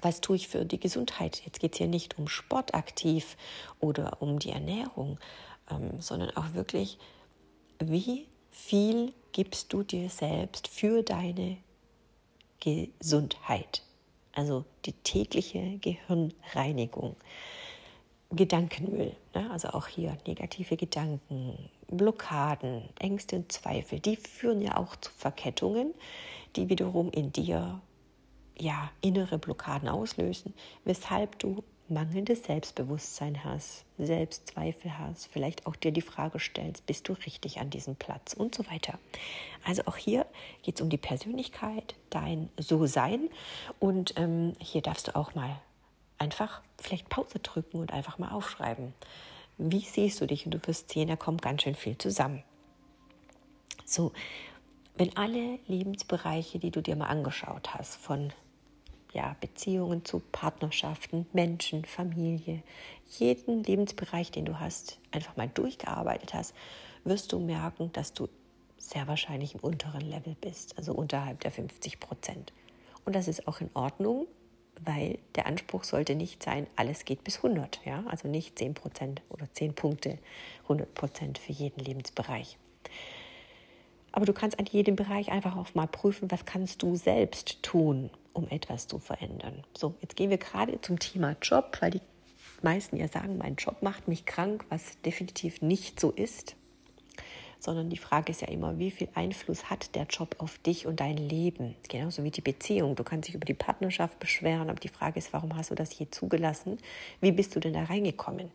was 0.00 0.20
tue 0.20 0.36
ich 0.36 0.46
für 0.46 0.64
die 0.64 0.78
Gesundheit. 0.78 1.42
Jetzt 1.44 1.58
geht 1.58 1.72
es 1.72 1.78
hier 1.78 1.88
nicht 1.88 2.18
um 2.18 2.28
Sport 2.28 2.74
aktiv 2.74 3.36
oder 3.80 4.22
um 4.22 4.38
die 4.38 4.50
Ernährung, 4.50 5.18
ähm, 5.68 6.00
sondern 6.00 6.30
auch 6.36 6.54
wirklich, 6.54 6.98
wie 7.90 8.26
viel 8.50 9.12
gibst 9.32 9.72
du 9.72 9.82
dir 9.82 10.08
selbst 10.08 10.68
für 10.68 11.02
deine 11.02 11.56
Gesundheit? 12.60 13.82
Also 14.34 14.64
die 14.84 14.92
tägliche 14.92 15.78
Gehirnreinigung. 15.78 17.16
Gedankenmüll, 18.34 19.14
ne? 19.34 19.50
also 19.50 19.68
auch 19.68 19.86
hier 19.86 20.16
negative 20.26 20.78
Gedanken, 20.78 21.70
Blockaden, 21.88 22.88
Ängste 22.98 23.36
und 23.36 23.52
Zweifel, 23.52 24.00
die 24.00 24.16
führen 24.16 24.62
ja 24.62 24.78
auch 24.78 24.96
zu 24.96 25.10
Verkettungen, 25.12 25.92
die 26.56 26.70
wiederum 26.70 27.10
in 27.10 27.30
dir 27.30 27.80
ja 28.58 28.90
innere 29.02 29.38
Blockaden 29.38 29.88
auslösen, 29.88 30.54
weshalb 30.84 31.38
du 31.40 31.62
mangelndes 31.92 32.44
Selbstbewusstsein 32.44 33.44
hast, 33.44 33.84
Selbstzweifel 33.98 34.98
hast, 34.98 35.26
vielleicht 35.26 35.66
auch 35.66 35.76
dir 35.76 35.92
die 35.92 36.00
Frage 36.00 36.38
stellst, 36.38 36.86
bist 36.86 37.08
du 37.08 37.12
richtig 37.12 37.60
an 37.60 37.70
diesem 37.70 37.96
Platz 37.96 38.32
und 38.32 38.54
so 38.54 38.66
weiter. 38.70 38.98
Also 39.64 39.82
auch 39.86 39.96
hier 39.96 40.26
geht 40.62 40.76
es 40.76 40.80
um 40.80 40.90
die 40.90 40.98
Persönlichkeit, 40.98 41.94
dein 42.10 42.48
So-Sein 42.58 43.28
und 43.78 44.14
ähm, 44.16 44.54
hier 44.58 44.82
darfst 44.82 45.08
du 45.08 45.16
auch 45.16 45.34
mal 45.34 45.60
einfach 46.18 46.62
vielleicht 46.78 47.08
Pause 47.08 47.40
drücken 47.40 47.78
und 47.78 47.92
einfach 47.92 48.18
mal 48.18 48.30
aufschreiben. 48.30 48.94
Wie 49.58 49.80
siehst 49.80 50.20
du 50.20 50.26
dich? 50.26 50.44
Und 50.44 50.52
du 50.52 50.66
wirst 50.66 50.90
sehen, 50.90 51.08
da 51.08 51.16
kommt 51.16 51.42
ganz 51.42 51.62
schön 51.62 51.74
viel 51.74 51.98
zusammen. 51.98 52.42
So, 53.84 54.12
wenn 54.96 55.16
alle 55.16 55.58
Lebensbereiche, 55.66 56.58
die 56.58 56.70
du 56.70 56.80
dir 56.80 56.96
mal 56.96 57.06
angeschaut 57.06 57.74
hast, 57.74 57.96
von 57.96 58.32
ja, 59.12 59.36
Beziehungen 59.40 60.04
zu 60.04 60.20
Partnerschaften, 60.32 61.26
Menschen, 61.32 61.84
Familie, 61.84 62.62
jeden 63.18 63.62
Lebensbereich, 63.62 64.30
den 64.30 64.44
du 64.44 64.58
hast, 64.58 64.98
einfach 65.10 65.36
mal 65.36 65.48
durchgearbeitet 65.48 66.34
hast, 66.34 66.54
wirst 67.04 67.32
du 67.32 67.38
merken, 67.38 67.90
dass 67.92 68.14
du 68.14 68.28
sehr 68.78 69.06
wahrscheinlich 69.06 69.54
im 69.54 69.60
unteren 69.60 70.00
Level 70.00 70.36
bist, 70.40 70.76
also 70.78 70.92
unterhalb 70.92 71.40
der 71.40 71.50
50 71.50 72.00
Prozent. 72.00 72.52
Und 73.04 73.14
das 73.14 73.28
ist 73.28 73.46
auch 73.46 73.60
in 73.60 73.70
Ordnung, 73.74 74.26
weil 74.84 75.18
der 75.34 75.46
Anspruch 75.46 75.84
sollte 75.84 76.14
nicht 76.14 76.42
sein, 76.42 76.66
alles 76.76 77.04
geht 77.04 77.22
bis 77.22 77.36
100, 77.36 77.80
ja, 77.84 78.02
also 78.06 78.28
nicht 78.28 78.58
10 78.58 78.74
Prozent 78.74 79.22
oder 79.28 79.46
10 79.52 79.74
Punkte, 79.74 80.18
100 80.64 80.94
Prozent 80.94 81.38
für 81.38 81.52
jeden 81.52 81.80
Lebensbereich. 81.80 82.56
Aber 84.10 84.26
du 84.26 84.32
kannst 84.32 84.58
an 84.58 84.66
jedem 84.66 84.96
Bereich 84.96 85.30
einfach 85.30 85.56
auch 85.56 85.74
mal 85.74 85.86
prüfen, 85.86 86.30
was 86.30 86.44
kannst 86.44 86.82
du 86.82 86.96
selbst 86.96 87.62
tun, 87.62 88.10
um 88.32 88.48
etwas 88.48 88.86
zu 88.86 88.98
verändern. 88.98 89.64
So, 89.76 89.94
jetzt 90.00 90.16
gehen 90.16 90.30
wir 90.30 90.38
gerade 90.38 90.80
zum 90.80 90.98
Thema 90.98 91.36
Job, 91.42 91.76
weil 91.80 91.90
die 91.90 92.00
meisten 92.62 92.96
ja 92.96 93.08
sagen, 93.08 93.38
mein 93.38 93.56
Job 93.56 93.82
macht 93.82 94.08
mich 94.08 94.24
krank, 94.24 94.64
was 94.68 95.00
definitiv 95.02 95.62
nicht 95.62 96.00
so 96.00 96.10
ist. 96.10 96.56
Sondern 97.58 97.90
die 97.90 97.96
Frage 97.96 98.32
ist 98.32 98.40
ja 98.40 98.48
immer, 98.48 98.78
wie 98.78 98.90
viel 98.90 99.08
Einfluss 99.14 99.70
hat 99.70 99.94
der 99.94 100.04
Job 100.04 100.36
auf 100.38 100.58
dich 100.58 100.86
und 100.86 100.98
dein 100.98 101.16
Leben? 101.16 101.76
Genauso 101.88 102.24
wie 102.24 102.32
die 102.32 102.40
Beziehung. 102.40 102.96
Du 102.96 103.04
kannst 103.04 103.28
dich 103.28 103.36
über 103.36 103.44
die 103.44 103.54
Partnerschaft 103.54 104.18
beschweren, 104.18 104.68
aber 104.68 104.80
die 104.80 104.88
Frage 104.88 105.18
ist, 105.18 105.32
warum 105.32 105.56
hast 105.56 105.70
du 105.70 105.76
das 105.76 105.92
hier 105.92 106.10
zugelassen? 106.10 106.78
Wie 107.20 107.30
bist 107.30 107.54
du 107.54 107.60
denn 107.60 107.74
da 107.74 107.84
reingekommen? 107.84 108.50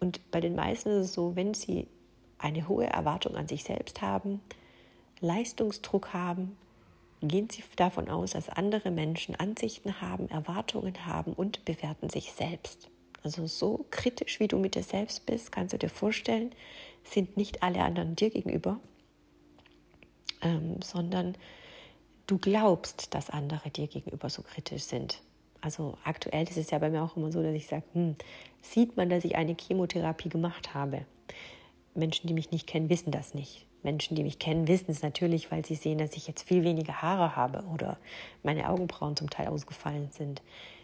Und 0.00 0.20
bei 0.30 0.40
den 0.40 0.54
meisten 0.54 0.90
ist 0.90 1.06
es 1.06 1.14
so, 1.14 1.34
wenn 1.34 1.54
sie 1.54 1.86
eine 2.38 2.68
hohe 2.68 2.86
Erwartung 2.86 3.36
an 3.36 3.48
sich 3.48 3.64
selbst 3.64 4.02
haben, 4.02 4.40
Leistungsdruck 5.20 6.12
haben, 6.12 6.56
gehen 7.22 7.48
Sie 7.50 7.62
davon 7.76 8.08
aus, 8.08 8.32
dass 8.32 8.48
andere 8.48 8.90
Menschen 8.90 9.34
Ansichten 9.34 10.00
haben, 10.00 10.28
Erwartungen 10.28 11.06
haben 11.06 11.32
und 11.32 11.64
bewerten 11.64 12.08
sich 12.08 12.32
selbst. 12.32 12.88
Also 13.22 13.46
so 13.46 13.84
kritisch, 13.90 14.40
wie 14.40 14.48
du 14.48 14.58
mit 14.58 14.74
dir 14.74 14.82
selbst 14.82 15.26
bist, 15.26 15.52
kannst 15.52 15.74
du 15.74 15.78
dir 15.78 15.90
vorstellen, 15.90 16.52
sind 17.04 17.36
nicht 17.36 17.62
alle 17.62 17.82
anderen 17.82 18.16
dir 18.16 18.30
gegenüber, 18.30 18.80
ähm, 20.40 20.80
sondern 20.82 21.36
du 22.26 22.38
glaubst, 22.38 23.14
dass 23.14 23.28
andere 23.28 23.70
dir 23.70 23.88
gegenüber 23.88 24.30
so 24.30 24.42
kritisch 24.42 24.84
sind. 24.84 25.20
Also 25.60 25.98
aktuell 26.04 26.48
ist 26.48 26.56
es 26.56 26.70
ja 26.70 26.78
bei 26.78 26.88
mir 26.88 27.02
auch 27.02 27.16
immer 27.16 27.30
so, 27.30 27.42
dass 27.42 27.54
ich 27.54 27.66
sage, 27.66 27.84
hm, 27.92 28.14
sieht 28.62 28.96
man, 28.96 29.10
dass 29.10 29.24
ich 29.24 29.36
eine 29.36 29.54
Chemotherapie 29.54 30.30
gemacht 30.30 30.72
habe? 30.72 31.04
Menschen, 31.94 32.26
die 32.26 32.34
mich 32.34 32.50
nicht 32.50 32.66
kennen, 32.66 32.88
wissen 32.88 33.10
das 33.10 33.34
nicht. 33.34 33.66
Menschen, 33.82 34.14
die 34.14 34.22
mich 34.22 34.38
kennen, 34.38 34.68
wissen 34.68 34.90
es 34.90 35.02
natürlich, 35.02 35.50
weil 35.50 35.64
sie 35.64 35.74
sehen, 35.74 35.98
dass 35.98 36.16
ich 36.16 36.26
jetzt 36.26 36.42
viel 36.42 36.64
weniger 36.64 37.02
Haare 37.02 37.36
habe 37.36 37.64
oder 37.72 37.98
meine 38.42 38.68
Augenbrauen 38.68 39.16
zum 39.16 39.30
Teil 39.30 39.48
ausgefallen 39.48 40.10
sind. 40.12 40.42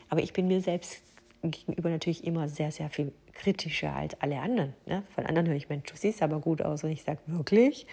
Aber 0.09 0.23
ich 0.23 0.33
bin 0.33 0.49
mir 0.49 0.61
selbst 0.61 1.03
gegenüber 1.43 1.91
natürlich 1.91 2.25
immer 2.25 2.49
sehr, 2.49 2.73
sehr 2.73 2.88
viel 2.88 3.12
kritischer 3.33 3.95
als 3.95 4.21
alle 4.21 4.41
anderen. 4.41 4.75
Ne? 4.87 5.03
Von 5.15 5.26
anderen 5.26 5.49
höre 5.49 5.57
ich, 5.57 5.69
Mensch, 5.69 5.91
du 5.91 5.97
siehst 5.97 6.23
aber 6.23 6.41
gut 6.41 6.62
aus. 6.62 6.85
Und 6.85 6.91
ich 6.91 7.03
sage, 7.03 7.21
wirklich? 7.26 7.87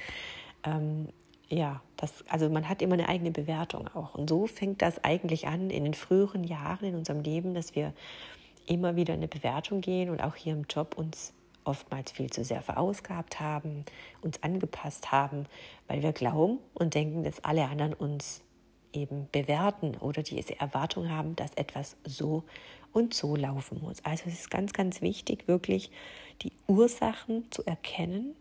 Ähm, 0.64 1.10
ja, 1.50 1.82
das, 1.98 2.24
also 2.30 2.50
man 2.50 2.68
hat 2.70 2.82
immer 2.82 2.94
eine 2.94 3.10
eigene 3.10 3.32
Bewertung 3.32 3.88
auch. 3.90 4.16
Und 4.16 4.30
so 4.30 4.48
fängt 4.48 4.82
das 4.82 5.04
eigentlich 5.04 5.48
an 5.48 5.70
in 5.70 5.84
den 5.84 5.94
früheren 5.94 6.44
Jahren 6.44 6.86
in 6.86 6.96
unserem 6.96 7.22
Leben, 7.22 7.54
dass 7.54 7.76
wir 7.76 7.94
immer 8.66 8.96
wieder 8.96 9.14
eine 9.14 9.28
Bewertung 9.28 9.82
gehen 9.82 10.10
und 10.10 10.24
auch 10.24 10.36
hier 10.36 10.54
im 10.54 10.64
Job 10.70 10.98
uns 10.98 11.34
oftmals 11.66 12.12
viel 12.12 12.30
zu 12.30 12.44
sehr 12.44 12.62
verausgabt 12.62 13.40
haben, 13.40 13.86
uns 14.22 14.42
angepasst 14.44 15.12
haben, 15.12 15.46
weil 15.88 16.04
wir 16.04 16.14
glauben 16.14 16.60
und 16.74 16.96
denken, 16.96 17.24
dass 17.24 17.44
alle 17.44 17.66
anderen 17.66 17.94
uns 17.94 18.42
eben 18.94 19.28
bewerten 19.32 19.98
oder 19.98 20.24
diese 20.24 20.60
Erwartung 20.60 21.10
haben, 21.10 21.36
dass 21.36 21.54
etwas 21.56 21.98
so 22.06 22.44
und 22.92 23.14
so 23.14 23.36
laufen 23.36 23.82
muss. 23.82 24.04
Also 24.06 24.26
es 24.28 24.36
ist 24.36 24.52
ganz, 24.52 24.74
ganz 24.74 25.02
wichtig, 25.02 25.48
wirklich 25.48 25.92
die 26.42 26.52
Ursachen 26.68 27.52
zu 27.52 27.66
erkennen 27.66 28.36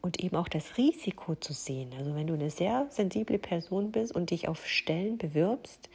und 0.00 0.22
eben 0.22 0.36
auch 0.36 0.48
das 0.48 0.76
Risiko 0.76 1.34
zu 1.36 1.52
sehen. 1.52 1.92
Also 1.96 2.14
wenn 2.14 2.26
du 2.26 2.34
eine 2.34 2.50
sehr 2.50 2.86
sensible 2.90 3.38
Person 3.38 3.92
bist 3.92 4.14
und 4.14 4.30
dich 4.30 4.48
auf 4.48 4.66
Stellen 4.66 5.18
bewirbst 5.18 5.88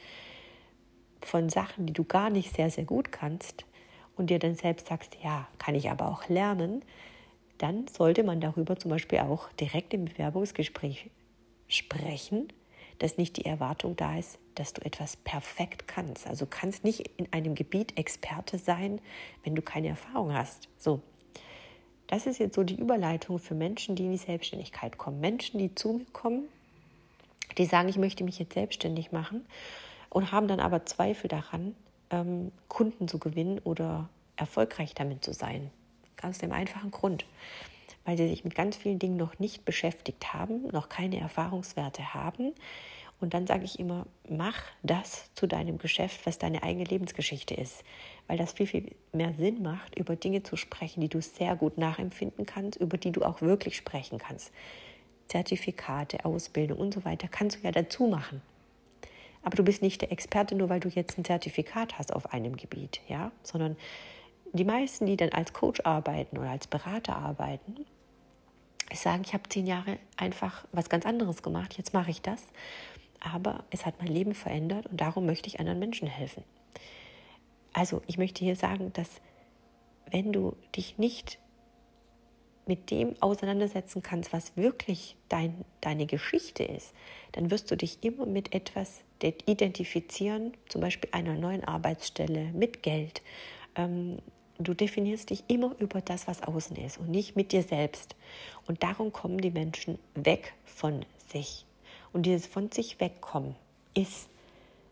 von 1.20 1.48
Sachen, 1.48 1.86
die 1.86 1.92
du 1.92 2.04
gar 2.04 2.30
nicht 2.30 2.54
sehr, 2.54 2.70
sehr 2.70 2.84
gut 2.84 3.12
kannst, 3.12 3.66
und 4.18 4.30
dir 4.30 4.38
dann 4.38 4.54
selbst 4.54 4.88
sagst, 4.88 5.16
ja, 5.22 5.46
kann 5.58 5.74
ich 5.74 5.90
aber 5.90 6.08
auch 6.08 6.28
lernen, 6.28 6.82
dann 7.58 7.88
sollte 7.88 8.22
man 8.22 8.40
darüber 8.40 8.76
zum 8.76 8.90
Beispiel 8.90 9.18
auch 9.18 9.50
direkt 9.54 9.94
im 9.94 10.04
Bewerbungsgespräch 10.04 11.10
sprechen, 11.68 12.48
dass 12.98 13.16
nicht 13.16 13.36
die 13.36 13.44
Erwartung 13.44 13.96
da 13.96 14.18
ist, 14.18 14.38
dass 14.54 14.72
du 14.72 14.84
etwas 14.84 15.16
perfekt 15.16 15.86
kannst. 15.86 16.26
Also 16.26 16.44
du 16.44 16.50
kannst 16.50 16.84
nicht 16.84 17.08
in 17.16 17.32
einem 17.32 17.54
Gebiet 17.54 17.96
Experte 17.98 18.58
sein, 18.58 19.00
wenn 19.44 19.54
du 19.54 19.62
keine 19.62 19.88
Erfahrung 19.88 20.32
hast. 20.32 20.68
So. 20.78 21.00
Das 22.08 22.26
ist 22.26 22.38
jetzt 22.38 22.54
so 22.54 22.64
die 22.64 22.78
Überleitung 22.80 23.38
für 23.38 23.54
Menschen, 23.54 23.94
die 23.94 24.06
in 24.06 24.12
die 24.12 24.16
Selbstständigkeit 24.16 24.96
kommen. 24.96 25.20
Menschen, 25.20 25.58
die 25.58 25.74
zu 25.74 25.92
mir 25.92 26.06
kommen, 26.12 26.48
die 27.58 27.66
sagen, 27.66 27.88
ich 27.88 27.98
möchte 27.98 28.24
mich 28.24 28.38
jetzt 28.38 28.54
selbstständig 28.54 29.12
machen 29.12 29.46
und 30.08 30.32
haben 30.32 30.48
dann 30.48 30.58
aber 30.58 30.86
Zweifel 30.86 31.28
daran, 31.28 31.76
ähm, 32.10 32.52
Kunden 32.68 33.08
zu 33.08 33.18
gewinnen 33.18 33.58
oder 33.60 34.08
erfolgreich 34.36 34.94
damit 34.94 35.24
zu 35.24 35.32
sein. 35.32 35.70
Aus 36.22 36.38
dem 36.38 36.52
einfachen 36.52 36.90
Grund, 36.90 37.24
weil 38.04 38.16
sie 38.16 38.28
sich 38.28 38.44
mit 38.44 38.54
ganz 38.54 38.76
vielen 38.76 38.98
Dingen 38.98 39.16
noch 39.16 39.38
nicht 39.38 39.64
beschäftigt 39.64 40.32
haben, 40.32 40.66
noch 40.68 40.88
keine 40.88 41.20
Erfahrungswerte 41.20 42.14
haben. 42.14 42.52
Und 43.20 43.34
dann 43.34 43.46
sage 43.46 43.64
ich 43.64 43.80
immer, 43.80 44.06
mach 44.28 44.62
das 44.82 45.30
zu 45.34 45.46
deinem 45.46 45.78
Geschäft, 45.78 46.24
was 46.24 46.38
deine 46.38 46.62
eigene 46.62 46.84
Lebensgeschichte 46.84 47.54
ist. 47.54 47.82
Weil 48.28 48.38
das 48.38 48.52
viel, 48.52 48.66
viel 48.66 48.94
mehr 49.12 49.34
Sinn 49.34 49.62
macht, 49.62 49.98
über 49.98 50.14
Dinge 50.14 50.44
zu 50.44 50.56
sprechen, 50.56 51.00
die 51.00 51.08
du 51.08 51.20
sehr 51.20 51.56
gut 51.56 51.78
nachempfinden 51.78 52.46
kannst, 52.46 52.80
über 52.80 52.96
die 52.96 53.10
du 53.10 53.22
auch 53.22 53.42
wirklich 53.42 53.76
sprechen 53.76 54.18
kannst. 54.18 54.52
Zertifikate, 55.26 56.24
Ausbildung 56.24 56.78
und 56.78 56.94
so 56.94 57.04
weiter 57.04 57.28
kannst 57.28 57.58
du 57.58 57.64
ja 57.64 57.72
dazu 57.72 58.06
machen. 58.06 58.40
Aber 59.48 59.56
du 59.56 59.64
bist 59.64 59.80
nicht 59.80 60.02
der 60.02 60.12
Experte, 60.12 60.54
nur 60.54 60.68
weil 60.68 60.78
du 60.78 60.90
jetzt 60.90 61.16
ein 61.16 61.24
Zertifikat 61.24 61.98
hast 61.98 62.12
auf 62.12 62.34
einem 62.34 62.58
Gebiet, 62.58 63.00
ja, 63.08 63.32
sondern 63.42 63.78
die 64.52 64.66
meisten, 64.66 65.06
die 65.06 65.16
dann 65.16 65.30
als 65.30 65.54
Coach 65.54 65.80
arbeiten 65.84 66.36
oder 66.36 66.50
als 66.50 66.66
Berater 66.66 67.16
arbeiten, 67.16 67.86
sagen, 68.92 69.22
ich 69.24 69.32
habe 69.32 69.48
zehn 69.48 69.66
Jahre 69.66 69.96
einfach 70.18 70.66
was 70.72 70.90
ganz 70.90 71.06
anderes 71.06 71.42
gemacht, 71.42 71.78
jetzt 71.78 71.94
mache 71.94 72.10
ich 72.10 72.20
das. 72.20 72.42
Aber 73.20 73.64
es 73.70 73.86
hat 73.86 73.94
mein 74.02 74.12
Leben 74.12 74.34
verändert 74.34 74.84
und 74.84 75.00
darum 75.00 75.24
möchte 75.24 75.48
ich 75.48 75.60
anderen 75.60 75.78
Menschen 75.78 76.08
helfen. 76.08 76.44
Also 77.72 78.02
ich 78.06 78.18
möchte 78.18 78.44
hier 78.44 78.54
sagen, 78.54 78.92
dass 78.92 79.22
wenn 80.10 80.30
du 80.30 80.56
dich 80.76 80.98
nicht 80.98 81.38
mit 82.66 82.90
dem 82.90 83.14
auseinandersetzen 83.22 84.02
kannst, 84.02 84.30
was 84.34 84.58
wirklich 84.58 85.16
dein, 85.30 85.64
deine 85.80 86.04
Geschichte 86.04 86.64
ist, 86.64 86.92
dann 87.32 87.50
wirst 87.50 87.70
du 87.70 87.78
dich 87.78 88.04
immer 88.04 88.26
mit 88.26 88.54
etwas 88.54 89.04
identifizieren, 89.22 90.52
zum 90.68 90.80
Beispiel 90.80 91.10
einer 91.12 91.34
neuen 91.34 91.64
Arbeitsstelle, 91.64 92.52
mit 92.52 92.82
Geld, 92.82 93.22
ähm, 93.74 94.18
Du 94.60 94.74
definierst 94.74 95.30
dich 95.30 95.44
immer 95.46 95.76
über 95.78 96.00
das, 96.00 96.26
was 96.26 96.42
außen 96.42 96.76
ist 96.76 96.98
und 96.98 97.10
nicht 97.10 97.36
mit 97.36 97.52
dir 97.52 97.62
selbst. 97.62 98.16
Und 98.66 98.82
darum 98.82 99.12
kommen 99.12 99.38
die 99.38 99.52
Menschen 99.52 100.00
weg 100.16 100.52
von 100.64 101.04
sich. 101.28 101.64
Und 102.12 102.26
dieses 102.26 102.46
von 102.46 102.72
sich 102.72 102.98
wegkommen 102.98 103.54
ist 103.94 104.28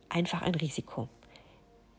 einfach 0.08 0.42
ein 0.42 0.54
Risiko. 0.54 1.08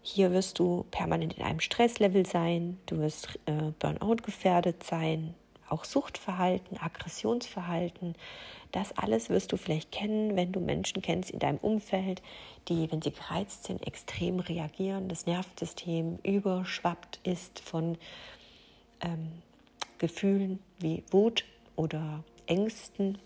Hier 0.01 0.31
wirst 0.31 0.60
du 0.60 0.86
permanent 0.91 1.34
in 1.34 1.43
einem 1.43 1.60
Stresslevel 1.60 2.25
sein, 2.25 2.79
du 2.86 3.00
wirst 3.00 3.38
äh, 3.46 3.74
Burnout 3.79 4.24
gefährdet 4.24 4.84
sein, 4.84 5.34
auch 5.69 5.86
Suchtverhalten, 5.86 6.77
Aggressionsverhalten. 6.77 8.15
Das 8.71 8.97
alles 8.97 9.29
wirst 9.29 9.51
du 9.51 9.57
vielleicht 9.57 9.91
kennen, 9.91 10.36
wenn 10.36 10.51
du 10.51 10.59
Menschen 10.59 11.01
kennst 11.01 11.31
in 11.31 11.39
deinem 11.39 11.57
Umfeld, 11.57 12.21
die, 12.67 12.91
wenn 12.91 13.01
sie 13.01 13.12
gereizt 13.12 13.65
sind, 13.65 13.86
extrem 13.86 14.39
reagieren. 14.39 15.07
Das 15.07 15.25
Nervensystem 15.25 16.19
überschwappt 16.24 17.19
ist 17.24 17.59
von 17.59 17.97
ähm, 19.01 19.41
Gefühlen 19.97 20.59
wie 20.79 21.03
Wut 21.12 21.45
oder 21.75 22.24
Ängsten, 22.45 23.17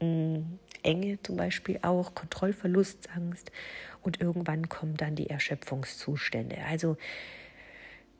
mm, 0.00 0.40
Enge 0.82 1.22
zum 1.22 1.36
Beispiel 1.36 1.78
auch, 1.82 2.14
Kontrollverlustangst 2.14 3.50
und 4.02 4.20
irgendwann 4.20 4.68
kommen 4.68 4.96
dann 4.96 5.16
die 5.16 5.30
Erschöpfungszustände. 5.30 6.58
Also 6.68 6.96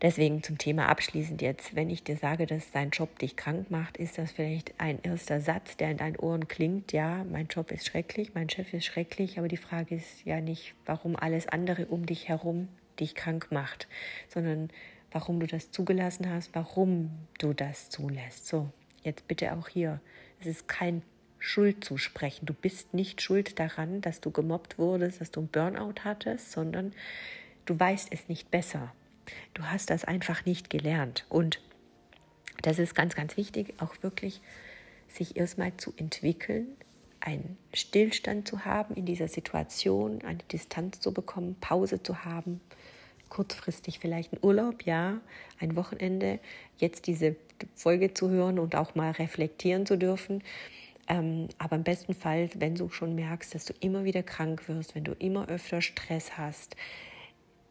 Deswegen 0.03 0.43
zum 0.43 0.59
Thema 0.59 0.89
abschließend 0.89 1.41
jetzt, 1.41 1.75
wenn 1.75 1.89
ich 1.89 2.03
dir 2.03 2.17
sage, 2.17 2.47
dass 2.47 2.71
dein 2.73 2.91
Job 2.91 3.19
dich 3.19 3.37
krank 3.37 3.71
macht, 3.71 3.97
ist 3.97 4.19
das 4.19 4.33
vielleicht 4.33 4.75
ein 4.79 4.99
erster 5.03 5.41
Satz, 5.41 5.77
der 5.77 5.91
in 5.91 5.97
deinen 5.97 6.17
Ohren 6.17 6.49
klingt. 6.49 6.93
Ja, 6.93 7.25
mein 7.25 7.47
Job 7.47 7.71
ist 7.71 7.87
schrecklich, 7.87 8.35
mein 8.35 8.51
Chef 8.51 8.75
ist 8.75 8.85
schrecklich, 8.85 9.39
aber 9.39 9.49
die 9.49 9.57
Frage 9.57 9.95
ist 9.95 10.25
ja 10.25 10.41
nicht, 10.41 10.75
warum 10.85 11.17
alles 11.17 11.49
andere 11.49 11.87
um 11.87 12.07
dich 12.07 12.29
herum 12.29 12.69
dich 13.01 13.15
krank 13.15 13.49
macht, 13.51 13.89
sondern 14.29 14.69
warum 15.11 15.41
du 15.41 15.47
das 15.47 15.71
zugelassen 15.71 16.29
hast, 16.29 16.55
warum 16.55 17.11
du 17.39 17.53
das 17.53 17.89
zulässt. 17.89 18.47
So, 18.47 18.69
jetzt 19.03 19.27
bitte 19.29 19.53
auch 19.53 19.69
hier. 19.69 20.01
Es 20.41 20.47
ist 20.47 20.69
kein 20.69 21.03
Schuld 21.39 21.85
zu 21.85 21.99
sprechen. 21.99 22.47
Du 22.47 22.55
bist 22.55 22.95
nicht 22.95 23.23
schuld 23.23 23.59
daran, 23.59 24.01
dass 24.01 24.21
du 24.21 24.31
gemobbt 24.31 24.79
wurdest, 24.79 25.21
dass 25.21 25.31
du 25.31 25.41
einen 25.41 25.49
Burnout 25.49 26.03
hattest, 26.03 26.53
sondern 26.53 26.93
du 27.65 27.79
weißt 27.79 28.09
es 28.11 28.29
nicht 28.29 28.51
besser. 28.51 28.93
Du 29.55 29.65
hast 29.65 29.91
das 29.91 30.05
einfach 30.05 30.45
nicht 30.45 30.71
gelernt. 30.71 31.25
Und 31.29 31.61
das 32.63 32.79
ist 32.79 32.95
ganz, 32.95 33.15
ganz 33.15 33.37
wichtig, 33.37 33.75
auch 33.79 33.95
wirklich 34.03 34.41
sich 35.09 35.37
erstmal 35.37 35.77
zu 35.77 35.93
entwickeln, 35.97 36.67
einen 37.21 37.57
Stillstand 37.73 38.47
zu 38.47 38.65
haben 38.65 38.95
in 38.95 39.07
dieser 39.07 39.29
Situation, 39.29 40.23
eine 40.25 40.39
Distanz 40.53 41.01
zu 41.01 41.13
bekommen, 41.13 41.57
Pause 41.61 42.03
zu 42.03 42.25
haben, 42.25 42.61
kurzfristig 43.31 43.99
vielleicht 43.99 44.33
einen 44.33 44.45
Urlaub, 44.45 44.85
ja, 44.85 45.21
ein 45.59 45.75
Wochenende, 45.77 46.39
jetzt 46.79 47.07
diese 47.07 47.37
Folge 47.75 48.13
zu 48.13 48.29
hören 48.29 48.59
und 48.59 48.77
auch 48.77 48.95
mal 48.95 49.13
reflektieren 49.13 49.87
zu 49.87 49.97
dürfen. 49.97 50.43
Ähm, 51.09 51.49
aber 51.59 51.77
im 51.77 51.85
besten 51.85 52.15
Fall, 52.15 52.51
wenn 52.55 52.75
du 52.75 52.91
schon 52.91 53.15
merkst, 53.15 53.55
dass 53.55 53.65
du 53.65 53.75
immer 53.81 54.05
wieder 54.05 54.23
krank 54.23 54.69
wirst, 54.69 54.95
wenn 54.95 55.05
du 55.05 55.13
immer 55.13 55.49
öfter 55.49 55.83
Stress 55.83 56.37
hast, 56.39 56.77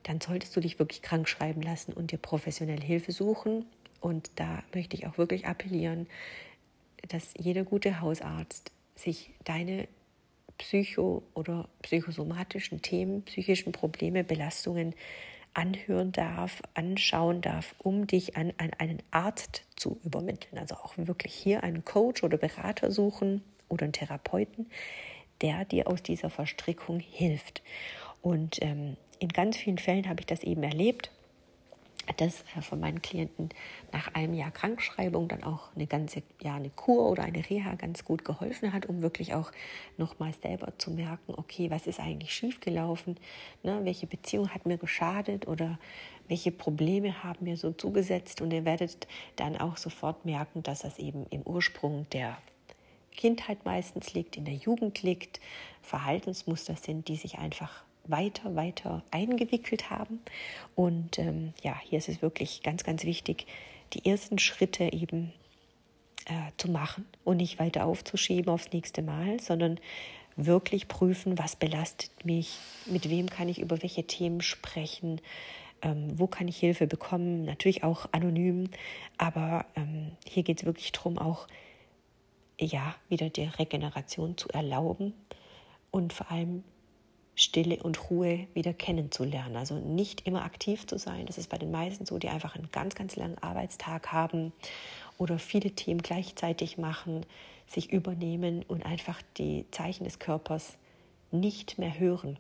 dann 0.04 0.22
solltest 0.22 0.56
du 0.56 0.60
dich 0.60 0.80
wirklich 0.80 1.02
krank 1.02 1.28
schreiben 1.28 1.62
lassen 1.62 1.94
und 1.94 2.12
dir 2.12 2.18
professionelle 2.18 2.84
Hilfe 2.84 3.12
suchen. 3.12 3.66
Und 4.02 4.32
da 4.36 4.64
möchte 4.74 4.96
ich 4.96 5.08
auch 5.08 5.18
wirklich 5.18 5.48
appellieren, 5.48 6.08
dass 7.08 7.34
jeder 7.38 7.64
gute 7.64 8.02
Hausarzt 8.02 8.72
sich 8.96 9.32
deine 9.44 9.88
psycho- 10.58 11.24
oder 11.34 11.68
psychosomatischen 11.82 12.82
Themen, 12.82 13.24
psychischen 13.24 13.72
Probleme, 13.72 14.24
Belastungen 14.24 14.94
anhören 15.54 16.12
darf, 16.12 16.62
anschauen 16.74 17.42
darf, 17.42 17.76
um 17.78 18.08
dich 18.08 18.36
an, 18.36 18.54
an 18.58 18.72
einen 18.78 19.04
Arzt 19.12 19.64
zu 19.76 20.00
übermitteln. 20.04 20.58
Also 20.58 20.76
auch 20.76 20.94
wirklich 20.98 21.34
hier 21.34 21.64
einen 21.64 21.86
Coach 21.86 22.24
oder 22.24 22.38
Berater 22.38 22.92
suchen 22.92 23.44
oder 23.70 23.84
einen 23.84 23.94
Therapeuten, 23.94 24.68
der 25.42 25.66
dir 25.66 25.88
aus 25.88 26.02
dieser 26.02 26.30
Verstrickung 26.30 27.00
hilft. 27.00 27.62
Und 28.22 28.62
ähm, 28.62 28.98
in 29.24 29.30
ganz 29.30 29.56
vielen 29.56 29.78
Fällen 29.78 30.10
habe 30.10 30.20
ich 30.20 30.26
das 30.26 30.44
eben 30.44 30.64
erlebt, 30.64 31.10
dass 32.18 32.42
äh, 32.58 32.62
von 32.62 32.82
meinen 32.82 33.02
Klienten 33.02 33.48
nach 33.94 34.14
einem 34.14 34.34
Jahr 34.34 34.52
Krankschreibung 34.52 35.30
dann 35.30 35.46
auch 35.46 35.74
eine 35.74 35.88
ganze 35.88 36.24
ja, 36.42 36.56
eine 36.56 36.70
Kur 36.70 37.10
oder 37.10 37.24
eine 37.24 37.50
Reha 37.50 37.76
ganz 37.76 38.04
gut 38.04 38.26
geholfen 38.26 38.74
hat, 38.74 38.86
um 38.86 39.02
wirklich 39.02 39.34
auch 39.34 39.54
nochmal 39.98 40.34
selber 40.34 40.78
zu 40.78 40.92
merken, 40.92 41.36
okay, 41.38 41.72
was 41.72 41.88
ist 41.88 42.02
eigentlich 42.02 42.34
schiefgelaufen, 42.34 43.16
ne, 43.64 43.80
welche 43.86 44.08
Beziehung 44.08 44.50
hat 44.50 44.66
mir 44.66 44.78
geschadet 44.78 45.48
oder 45.48 45.80
welche 46.28 46.52
Probleme 46.52 47.24
haben 47.24 47.46
mir 47.46 47.56
so 47.56 47.72
zugesetzt? 47.72 48.42
Und 48.42 48.52
ihr 48.52 48.66
werdet 48.66 49.08
dann 49.38 49.56
auch 49.56 49.78
sofort 49.78 50.26
merken, 50.26 50.64
dass 50.64 50.80
das 50.82 51.00
eben 51.00 51.28
im 51.30 51.44
Ursprung 51.44 52.08
der 52.12 52.38
Kindheit 53.12 53.64
meistens 53.64 54.14
liegt, 54.14 54.36
in 54.36 54.44
der 54.44 54.56
Jugend 54.56 55.02
liegt, 55.02 55.40
Verhaltensmuster 55.82 56.76
sind, 56.76 57.08
die 57.08 57.16
sich 57.16 57.38
einfach 57.38 57.86
weiter, 58.06 58.56
weiter 58.56 59.04
eingewickelt 59.12 59.90
haben. 59.90 60.20
Und 60.76 61.20
ähm, 61.20 61.54
ja, 61.62 61.80
hier 61.84 61.98
ist 61.98 62.10
es 62.10 62.22
wirklich 62.22 62.64
ganz, 62.64 62.84
ganz 62.84 63.04
wichtig, 63.04 63.48
die 63.94 64.06
ersten 64.06 64.40
Schritte 64.40 64.92
eben 64.92 65.34
äh, 66.26 66.52
zu 66.58 66.70
machen 66.70 67.06
und 67.24 67.38
nicht 67.38 67.60
weiter 67.60 67.86
aufzuschieben 67.86 68.52
aufs 68.52 68.72
nächste 68.72 69.02
Mal, 69.02 69.40
sondern 69.40 69.80
wirklich 70.36 70.88
prüfen, 70.88 71.38
was 71.38 71.56
belastet 71.56 72.26
mich, 72.26 72.58
mit 72.86 73.10
wem 73.10 73.30
kann 73.30 73.50
ich 73.50 73.60
über 73.60 73.82
welche 73.82 74.06
Themen 74.06 74.42
sprechen, 74.42 75.22
ähm, 75.82 76.18
wo 76.18 76.28
kann 76.28 76.48
ich 76.48 76.58
Hilfe 76.58 76.88
bekommen, 76.88 77.46
natürlich 77.46 77.84
auch 77.84 78.08
anonym, 78.12 78.70
aber 79.18 79.66
ähm, 79.76 80.12
hier 80.26 80.44
geht 80.44 80.62
es 80.62 80.66
wirklich 80.66 80.92
darum, 80.92 81.18
auch 81.18 81.48
ja, 82.60 82.96
wieder 83.10 83.30
die 83.30 83.44
Regeneration 83.44 84.38
zu 84.38 84.50
erlauben 84.50 85.14
und 85.92 86.14
vor 86.14 86.32
allem 86.32 86.64
Stille 87.36 87.82
und 87.82 88.10
Ruhe 88.10 88.48
wieder 88.54 88.74
kennenzulernen. 88.74 89.56
Also 89.56 89.76
nicht 89.76 90.28
immer 90.28 90.44
aktiv 90.44 90.86
zu 90.86 90.98
sein. 90.98 91.26
Das 91.26 91.38
ist 91.38 91.50
bei 91.50 91.58
den 91.58 91.72
meisten 91.72 92.06
so, 92.06 92.20
die 92.20 92.30
einfach 92.30 92.56
einen 92.56 92.70
ganz, 92.72 92.96
ganz 92.96 93.16
langen 93.16 93.38
Arbeitstag 93.40 94.12
haben 94.12 94.54
oder 95.18 95.40
viele 95.40 95.72
Themen 95.72 96.02
gleichzeitig 96.02 96.78
machen, 96.78 97.26
sich 97.68 97.92
übernehmen 97.92 98.64
und 98.68 98.86
einfach 98.86 99.22
die 99.38 99.66
Zeichen 99.72 100.04
des 100.04 100.20
Körpers 100.20 100.78
nicht 101.32 101.80
mehr 101.80 102.00
hören. 102.00 102.38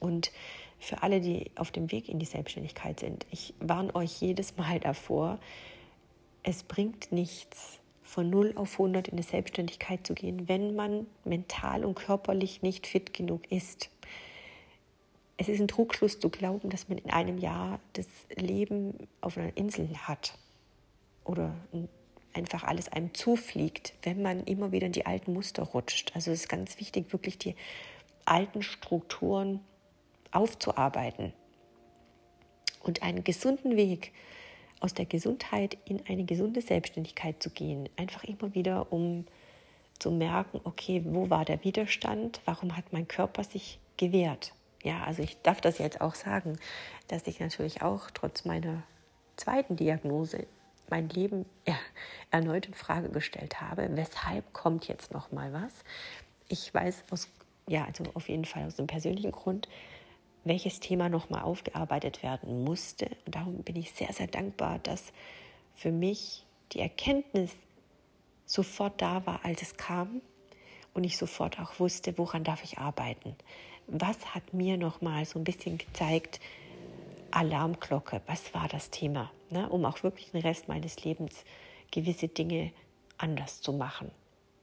Und 0.00 0.32
für 0.80 1.02
alle, 1.04 1.20
die 1.20 1.52
auf 1.54 1.70
dem 1.70 1.92
Weg 1.92 2.08
in 2.08 2.18
die 2.18 2.26
Selbstständigkeit 2.26 2.98
sind, 2.98 3.24
ich 3.30 3.54
warne 3.60 3.94
euch 3.94 4.20
jedes 4.20 4.56
Mal 4.56 4.80
davor, 4.80 5.38
es 6.42 6.64
bringt 6.64 7.12
nichts, 7.12 7.78
von 8.02 8.28
0 8.28 8.52
auf 8.56 8.72
100 8.72 9.08
in 9.08 9.16
die 9.16 9.22
Selbstständigkeit 9.22 10.06
zu 10.06 10.14
gehen, 10.14 10.48
wenn 10.48 10.74
man 10.74 11.06
mental 11.24 11.84
und 11.84 11.94
körperlich 11.94 12.60
nicht 12.60 12.86
fit 12.86 13.14
genug 13.14 13.50
ist. 13.50 13.88
Es 15.42 15.48
ist 15.48 15.60
ein 15.60 15.66
Trugschluss 15.66 16.20
zu 16.20 16.30
glauben, 16.30 16.70
dass 16.70 16.88
man 16.88 16.98
in 16.98 17.10
einem 17.10 17.36
Jahr 17.36 17.80
das 17.94 18.06
Leben 18.36 18.94
auf 19.20 19.36
einer 19.36 19.56
Insel 19.56 19.88
hat 19.98 20.38
oder 21.24 21.52
einfach 22.32 22.62
alles 22.62 22.86
einem 22.86 23.12
zufliegt, 23.12 23.92
wenn 24.04 24.22
man 24.22 24.44
immer 24.44 24.70
wieder 24.70 24.86
in 24.86 24.92
die 24.92 25.04
alten 25.04 25.32
Muster 25.32 25.64
rutscht. 25.64 26.12
Also 26.14 26.30
es 26.30 26.42
ist 26.42 26.48
ganz 26.48 26.78
wichtig, 26.78 27.12
wirklich 27.12 27.38
die 27.38 27.56
alten 28.24 28.62
Strukturen 28.62 29.58
aufzuarbeiten 30.30 31.32
und 32.84 33.02
einen 33.02 33.24
gesunden 33.24 33.74
Weg 33.74 34.12
aus 34.78 34.94
der 34.94 35.06
Gesundheit 35.06 35.76
in 35.86 36.06
eine 36.06 36.22
gesunde 36.22 36.60
Selbstständigkeit 36.60 37.42
zu 37.42 37.50
gehen. 37.50 37.88
Einfach 37.96 38.22
immer 38.22 38.54
wieder, 38.54 38.92
um 38.92 39.26
zu 39.98 40.12
merken, 40.12 40.60
okay, 40.62 41.02
wo 41.04 41.30
war 41.30 41.44
der 41.44 41.64
Widerstand? 41.64 42.40
Warum 42.44 42.76
hat 42.76 42.92
mein 42.92 43.08
Körper 43.08 43.42
sich 43.42 43.80
gewehrt? 43.96 44.54
Ja, 44.82 45.04
also 45.04 45.22
ich 45.22 45.40
darf 45.42 45.60
das 45.60 45.78
jetzt 45.78 46.00
auch 46.00 46.14
sagen, 46.14 46.58
dass 47.08 47.26
ich 47.26 47.40
natürlich 47.40 47.82
auch 47.82 48.10
trotz 48.10 48.44
meiner 48.44 48.82
zweiten 49.36 49.76
Diagnose 49.76 50.46
mein 50.90 51.08
Leben 51.08 51.46
ja, 51.66 51.76
erneut 52.30 52.66
in 52.66 52.74
Frage 52.74 53.08
gestellt 53.08 53.60
habe. 53.60 53.88
Weshalb 53.92 54.52
kommt 54.52 54.88
jetzt 54.88 55.12
noch 55.12 55.32
mal 55.32 55.52
was? 55.52 55.72
Ich 56.48 56.72
weiß 56.74 57.04
aus, 57.10 57.28
ja, 57.68 57.84
also 57.84 58.04
auf 58.14 58.28
jeden 58.28 58.44
Fall 58.44 58.66
aus 58.66 58.76
dem 58.76 58.86
persönlichen 58.86 59.32
Grund, 59.32 59.68
welches 60.44 60.80
Thema 60.80 61.08
nochmal 61.08 61.42
aufgearbeitet 61.42 62.22
werden 62.22 62.64
musste. 62.64 63.06
Und 63.24 63.36
darum 63.36 63.62
bin 63.62 63.76
ich 63.76 63.92
sehr, 63.92 64.12
sehr 64.12 64.26
dankbar, 64.26 64.80
dass 64.80 65.12
für 65.74 65.92
mich 65.92 66.44
die 66.72 66.80
Erkenntnis 66.80 67.52
sofort 68.44 69.00
da 69.00 69.24
war, 69.24 69.44
als 69.44 69.62
es 69.62 69.76
kam 69.76 70.20
und 70.94 71.04
ich 71.04 71.16
sofort 71.16 71.58
auch 71.60 71.78
wusste, 71.78 72.18
woran 72.18 72.44
darf 72.44 72.64
ich 72.64 72.78
arbeiten. 72.78 73.36
Was 73.94 74.34
hat 74.34 74.54
mir 74.54 74.78
nochmal 74.78 75.26
so 75.26 75.38
ein 75.38 75.44
bisschen 75.44 75.76
gezeigt, 75.76 76.40
Alarmglocke, 77.30 78.22
was 78.26 78.54
war 78.54 78.68
das 78.68 78.90
Thema, 78.90 79.30
ne? 79.50 79.68
um 79.68 79.84
auch 79.84 80.02
wirklich 80.02 80.30
den 80.30 80.40
Rest 80.40 80.68
meines 80.68 81.04
Lebens 81.04 81.44
gewisse 81.90 82.28
Dinge 82.28 82.72
anders 83.18 83.60
zu 83.60 83.72
machen. 83.72 84.10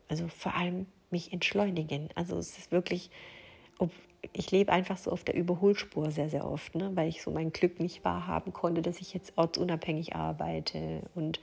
Also 0.08 0.28
vor 0.28 0.56
allem 0.56 0.88
mich 1.12 1.32
entschleunigen. 1.32 2.10
Also 2.16 2.38
es 2.38 2.58
ist 2.58 2.72
wirklich, 2.72 3.12
ich 4.34 4.52
lebe 4.52 4.72
einfach 4.72 4.98
so 4.98 5.12
auf 5.12 5.24
der 5.24 5.36
Überholspur 5.36 6.12
sehr, 6.12 6.30
sehr 6.30 6.46
oft, 6.46 6.76
ne? 6.76 6.92
weil 6.96 7.08
ich 7.08 7.22
so 7.22 7.32
mein 7.32 7.52
Glück 7.52 7.80
nicht 7.80 8.04
wahrhaben 8.04 8.52
konnte, 8.52 8.82
dass 8.82 9.00
ich 9.00 9.14
jetzt 9.14 9.34
ortsunabhängig 9.36 10.16
arbeite 10.16 11.04
und 11.16 11.40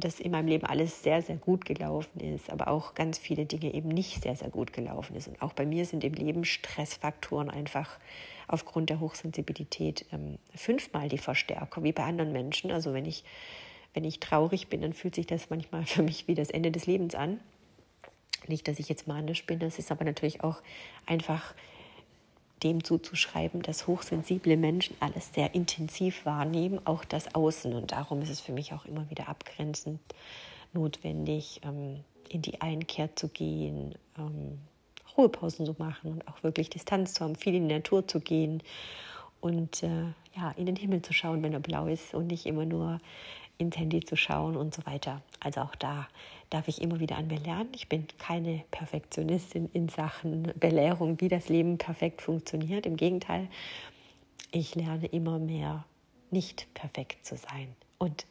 dass 0.00 0.20
in 0.20 0.32
meinem 0.32 0.48
Leben 0.48 0.66
alles 0.66 1.02
sehr, 1.02 1.22
sehr 1.22 1.36
gut 1.36 1.64
gelaufen 1.64 2.20
ist, 2.20 2.50
aber 2.50 2.68
auch 2.68 2.94
ganz 2.94 3.18
viele 3.18 3.46
Dinge 3.46 3.72
eben 3.72 3.88
nicht 3.88 4.22
sehr, 4.22 4.36
sehr 4.36 4.50
gut 4.50 4.72
gelaufen 4.72 5.16
ist. 5.16 5.28
Und 5.28 5.40
auch 5.42 5.52
bei 5.52 5.66
mir 5.66 5.84
sind 5.84 6.04
im 6.04 6.14
Leben 6.14 6.44
Stressfaktoren 6.44 7.50
einfach 7.50 7.98
aufgrund 8.48 8.90
der 8.90 9.00
Hochsensibilität 9.00 10.06
ähm, 10.12 10.38
fünfmal 10.54 11.08
die 11.08 11.18
Verstärker 11.18 11.82
wie 11.82 11.92
bei 11.92 12.04
anderen 12.04 12.32
Menschen. 12.32 12.70
Also 12.70 12.92
wenn 12.92 13.04
ich, 13.04 13.24
wenn 13.94 14.04
ich 14.04 14.20
traurig 14.20 14.68
bin, 14.68 14.82
dann 14.82 14.92
fühlt 14.92 15.14
sich 15.14 15.26
das 15.26 15.50
manchmal 15.50 15.84
für 15.86 16.02
mich 16.02 16.26
wie 16.28 16.34
das 16.34 16.50
Ende 16.50 16.70
des 16.70 16.86
Lebens 16.86 17.14
an. 17.14 17.40
Nicht, 18.48 18.66
dass 18.68 18.78
ich 18.78 18.88
jetzt 18.88 19.06
manisch 19.06 19.44
bin, 19.46 19.58
das 19.58 19.78
ist 19.78 19.92
aber 19.92 20.04
natürlich 20.04 20.42
auch 20.42 20.62
einfach 21.06 21.54
dem 22.62 22.84
zuzuschreiben, 22.84 23.62
dass 23.62 23.86
hochsensible 23.86 24.56
Menschen 24.56 24.96
alles 25.00 25.32
sehr 25.34 25.54
intensiv 25.54 26.24
wahrnehmen, 26.26 26.80
auch 26.86 27.04
das 27.04 27.34
Außen. 27.34 27.74
Und 27.74 27.92
darum 27.92 28.22
ist 28.22 28.30
es 28.30 28.40
für 28.40 28.52
mich 28.52 28.72
auch 28.72 28.84
immer 28.84 29.08
wieder 29.10 29.28
abgrenzend 29.28 30.00
notwendig, 30.72 31.60
ähm, 31.64 32.00
in 32.28 32.42
die 32.42 32.60
Einkehr 32.60 33.14
zu 33.16 33.28
gehen, 33.28 33.94
ähm, 34.18 34.58
Ruhepausen 35.16 35.66
zu 35.66 35.74
machen 35.78 36.12
und 36.12 36.28
auch 36.28 36.42
wirklich 36.42 36.70
Distanz 36.70 37.14
zu 37.14 37.24
haben, 37.24 37.34
viel 37.34 37.54
in 37.54 37.68
die 37.68 37.74
Natur 37.74 38.06
zu 38.06 38.20
gehen 38.20 38.62
und 39.40 39.82
äh, 39.82 40.04
ja, 40.36 40.52
in 40.56 40.66
den 40.66 40.76
Himmel 40.76 41.02
zu 41.02 41.12
schauen, 41.12 41.42
wenn 41.42 41.52
er 41.52 41.60
blau 41.60 41.86
ist 41.86 42.14
und 42.14 42.28
nicht 42.28 42.46
immer 42.46 42.64
nur 42.64 43.00
ins 43.60 43.76
Handy 43.76 44.00
zu 44.00 44.16
schauen 44.16 44.56
und 44.56 44.74
so 44.74 44.84
weiter. 44.86 45.22
Also 45.40 45.60
auch 45.60 45.74
da 45.74 46.08
darf 46.50 46.68
ich 46.68 46.82
immer 46.82 47.00
wieder 47.00 47.16
an 47.16 47.28
mir 47.28 47.38
lernen. 47.38 47.68
Ich 47.74 47.88
bin 47.88 48.06
keine 48.18 48.64
Perfektionistin 48.70 49.70
in 49.72 49.88
Sachen 49.88 50.52
Belehrung, 50.58 51.20
wie 51.20 51.28
das 51.28 51.48
Leben 51.48 51.78
perfekt 51.78 52.22
funktioniert. 52.22 52.86
Im 52.86 52.96
Gegenteil, 52.96 53.48
ich 54.50 54.74
lerne 54.74 55.06
immer 55.06 55.38
mehr, 55.38 55.84
nicht 56.30 56.72
perfekt 56.74 57.24
zu 57.24 57.36
sein. 57.36 57.74
Und 57.98 58.26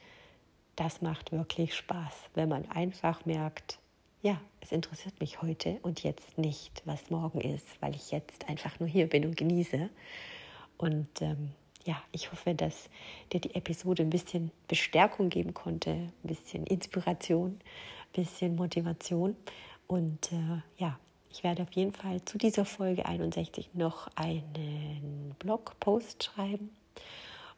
das 0.76 1.02
macht 1.02 1.32
wirklich 1.32 1.76
Spaß, 1.76 2.13
wenn 2.36 2.50
man 2.50 2.70
einfach 2.72 3.26
merkt, 3.26 3.80
ja, 4.22 4.39
es 4.60 4.72
interessiert 4.72 5.20
mich 5.20 5.42
heute 5.42 5.80
und 5.82 6.04
jetzt 6.04 6.38
nicht, 6.38 6.82
was 6.86 7.10
morgen 7.10 7.39
ist, 7.42 7.82
weil 7.82 7.96
ich 7.96 8.12
jetzt 8.12 8.50
einfach 8.50 8.80
nur 8.80 8.89
hier 8.89 9.08
bin 9.08 9.26
und 9.26 9.38
genieße. 9.38 9.89
Und 10.78 11.22
ähm, 11.22 11.52
ja, 11.86 12.02
ich 12.12 12.32
hoffe, 12.32 12.54
dass 12.56 12.89
dir 13.32 13.39
die 13.39 13.56
Episode 13.56 14.04
ein 14.04 14.10
bisschen 14.10 14.52
Bestärkung 14.68 15.30
geben 15.30 15.54
konnte, 15.54 15.92
ein 15.92 16.13
bisschen 16.24 16.65
Inspiration, 16.65 17.60
ein 17.60 18.24
bisschen 18.24 18.56
Motivation. 18.56 19.36
Und 19.88 20.32
äh, 20.32 20.62
ja, 20.78 21.00
ich 21.32 21.44
werde 21.44 21.63
auf 21.63 21.72
jeden 21.74 21.94
Fall 21.94 22.24
zu 22.26 22.38
dieser 22.38 22.65
Folge 22.65 23.06
61 23.06 23.70
noch 23.74 24.10
einen 24.15 25.36
Blogpost 25.39 26.24
schreiben 26.24 26.70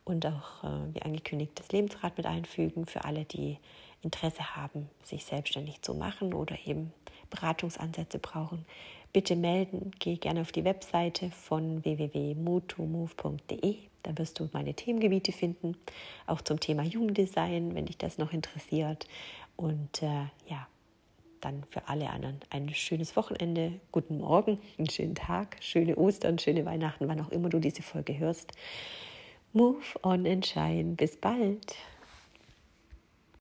und 0.03 0.25
auch, 0.25 0.63
äh, 0.63 0.93
wie 0.93 1.01
angekündigt, 1.01 1.53
das 1.55 1.71
Lebensrad 1.71 2.17
mit 2.17 2.25
einfügen 2.25 2.85
für 2.85 3.05
alle, 3.05 3.25
die 3.25 3.57
Interesse 4.01 4.55
haben, 4.55 4.89
sich 5.03 5.25
selbstständig 5.25 5.81
zu 5.81 5.93
machen 5.93 6.33
oder 6.33 6.57
eben 6.65 6.91
Beratungsansätze 7.29 8.19
brauchen. 8.19 8.65
Bitte 9.13 9.35
melden, 9.35 9.91
geh 9.99 10.15
gerne 10.15 10.41
auf 10.41 10.51
die 10.51 10.63
Webseite 10.63 11.31
von 11.31 11.83
www.motomove.de. 11.83 13.75
Da 14.03 14.17
wirst 14.17 14.39
du 14.39 14.49
meine 14.53 14.73
Themengebiete 14.73 15.31
finden, 15.31 15.75
auch 16.25 16.41
zum 16.41 16.59
Thema 16.59 16.83
Jugenddesign, 16.83 17.75
wenn 17.75 17.85
dich 17.85 17.97
das 17.97 18.17
noch 18.17 18.33
interessiert. 18.33 19.07
Und 19.57 20.01
äh, 20.01 20.25
ja, 20.47 20.67
dann 21.41 21.63
für 21.69 21.87
alle 21.87 22.09
anderen 22.09 22.39
ein 22.49 22.73
schönes 22.73 23.15
Wochenende, 23.15 23.73
guten 23.91 24.19
Morgen, 24.19 24.59
einen 24.77 24.89
schönen 24.89 25.15
Tag, 25.15 25.57
schöne 25.59 25.95
Ostern, 25.97 26.39
schöne 26.39 26.65
Weihnachten, 26.65 27.07
wann 27.07 27.19
auch 27.19 27.31
immer 27.31 27.49
du 27.49 27.59
diese 27.59 27.81
Folge 27.81 28.17
hörst. 28.17 28.53
Move 29.53 29.83
on 30.03 30.25
and 30.25 30.45
shine. 30.45 30.95
Bis 30.95 31.17
bald. 31.17 31.75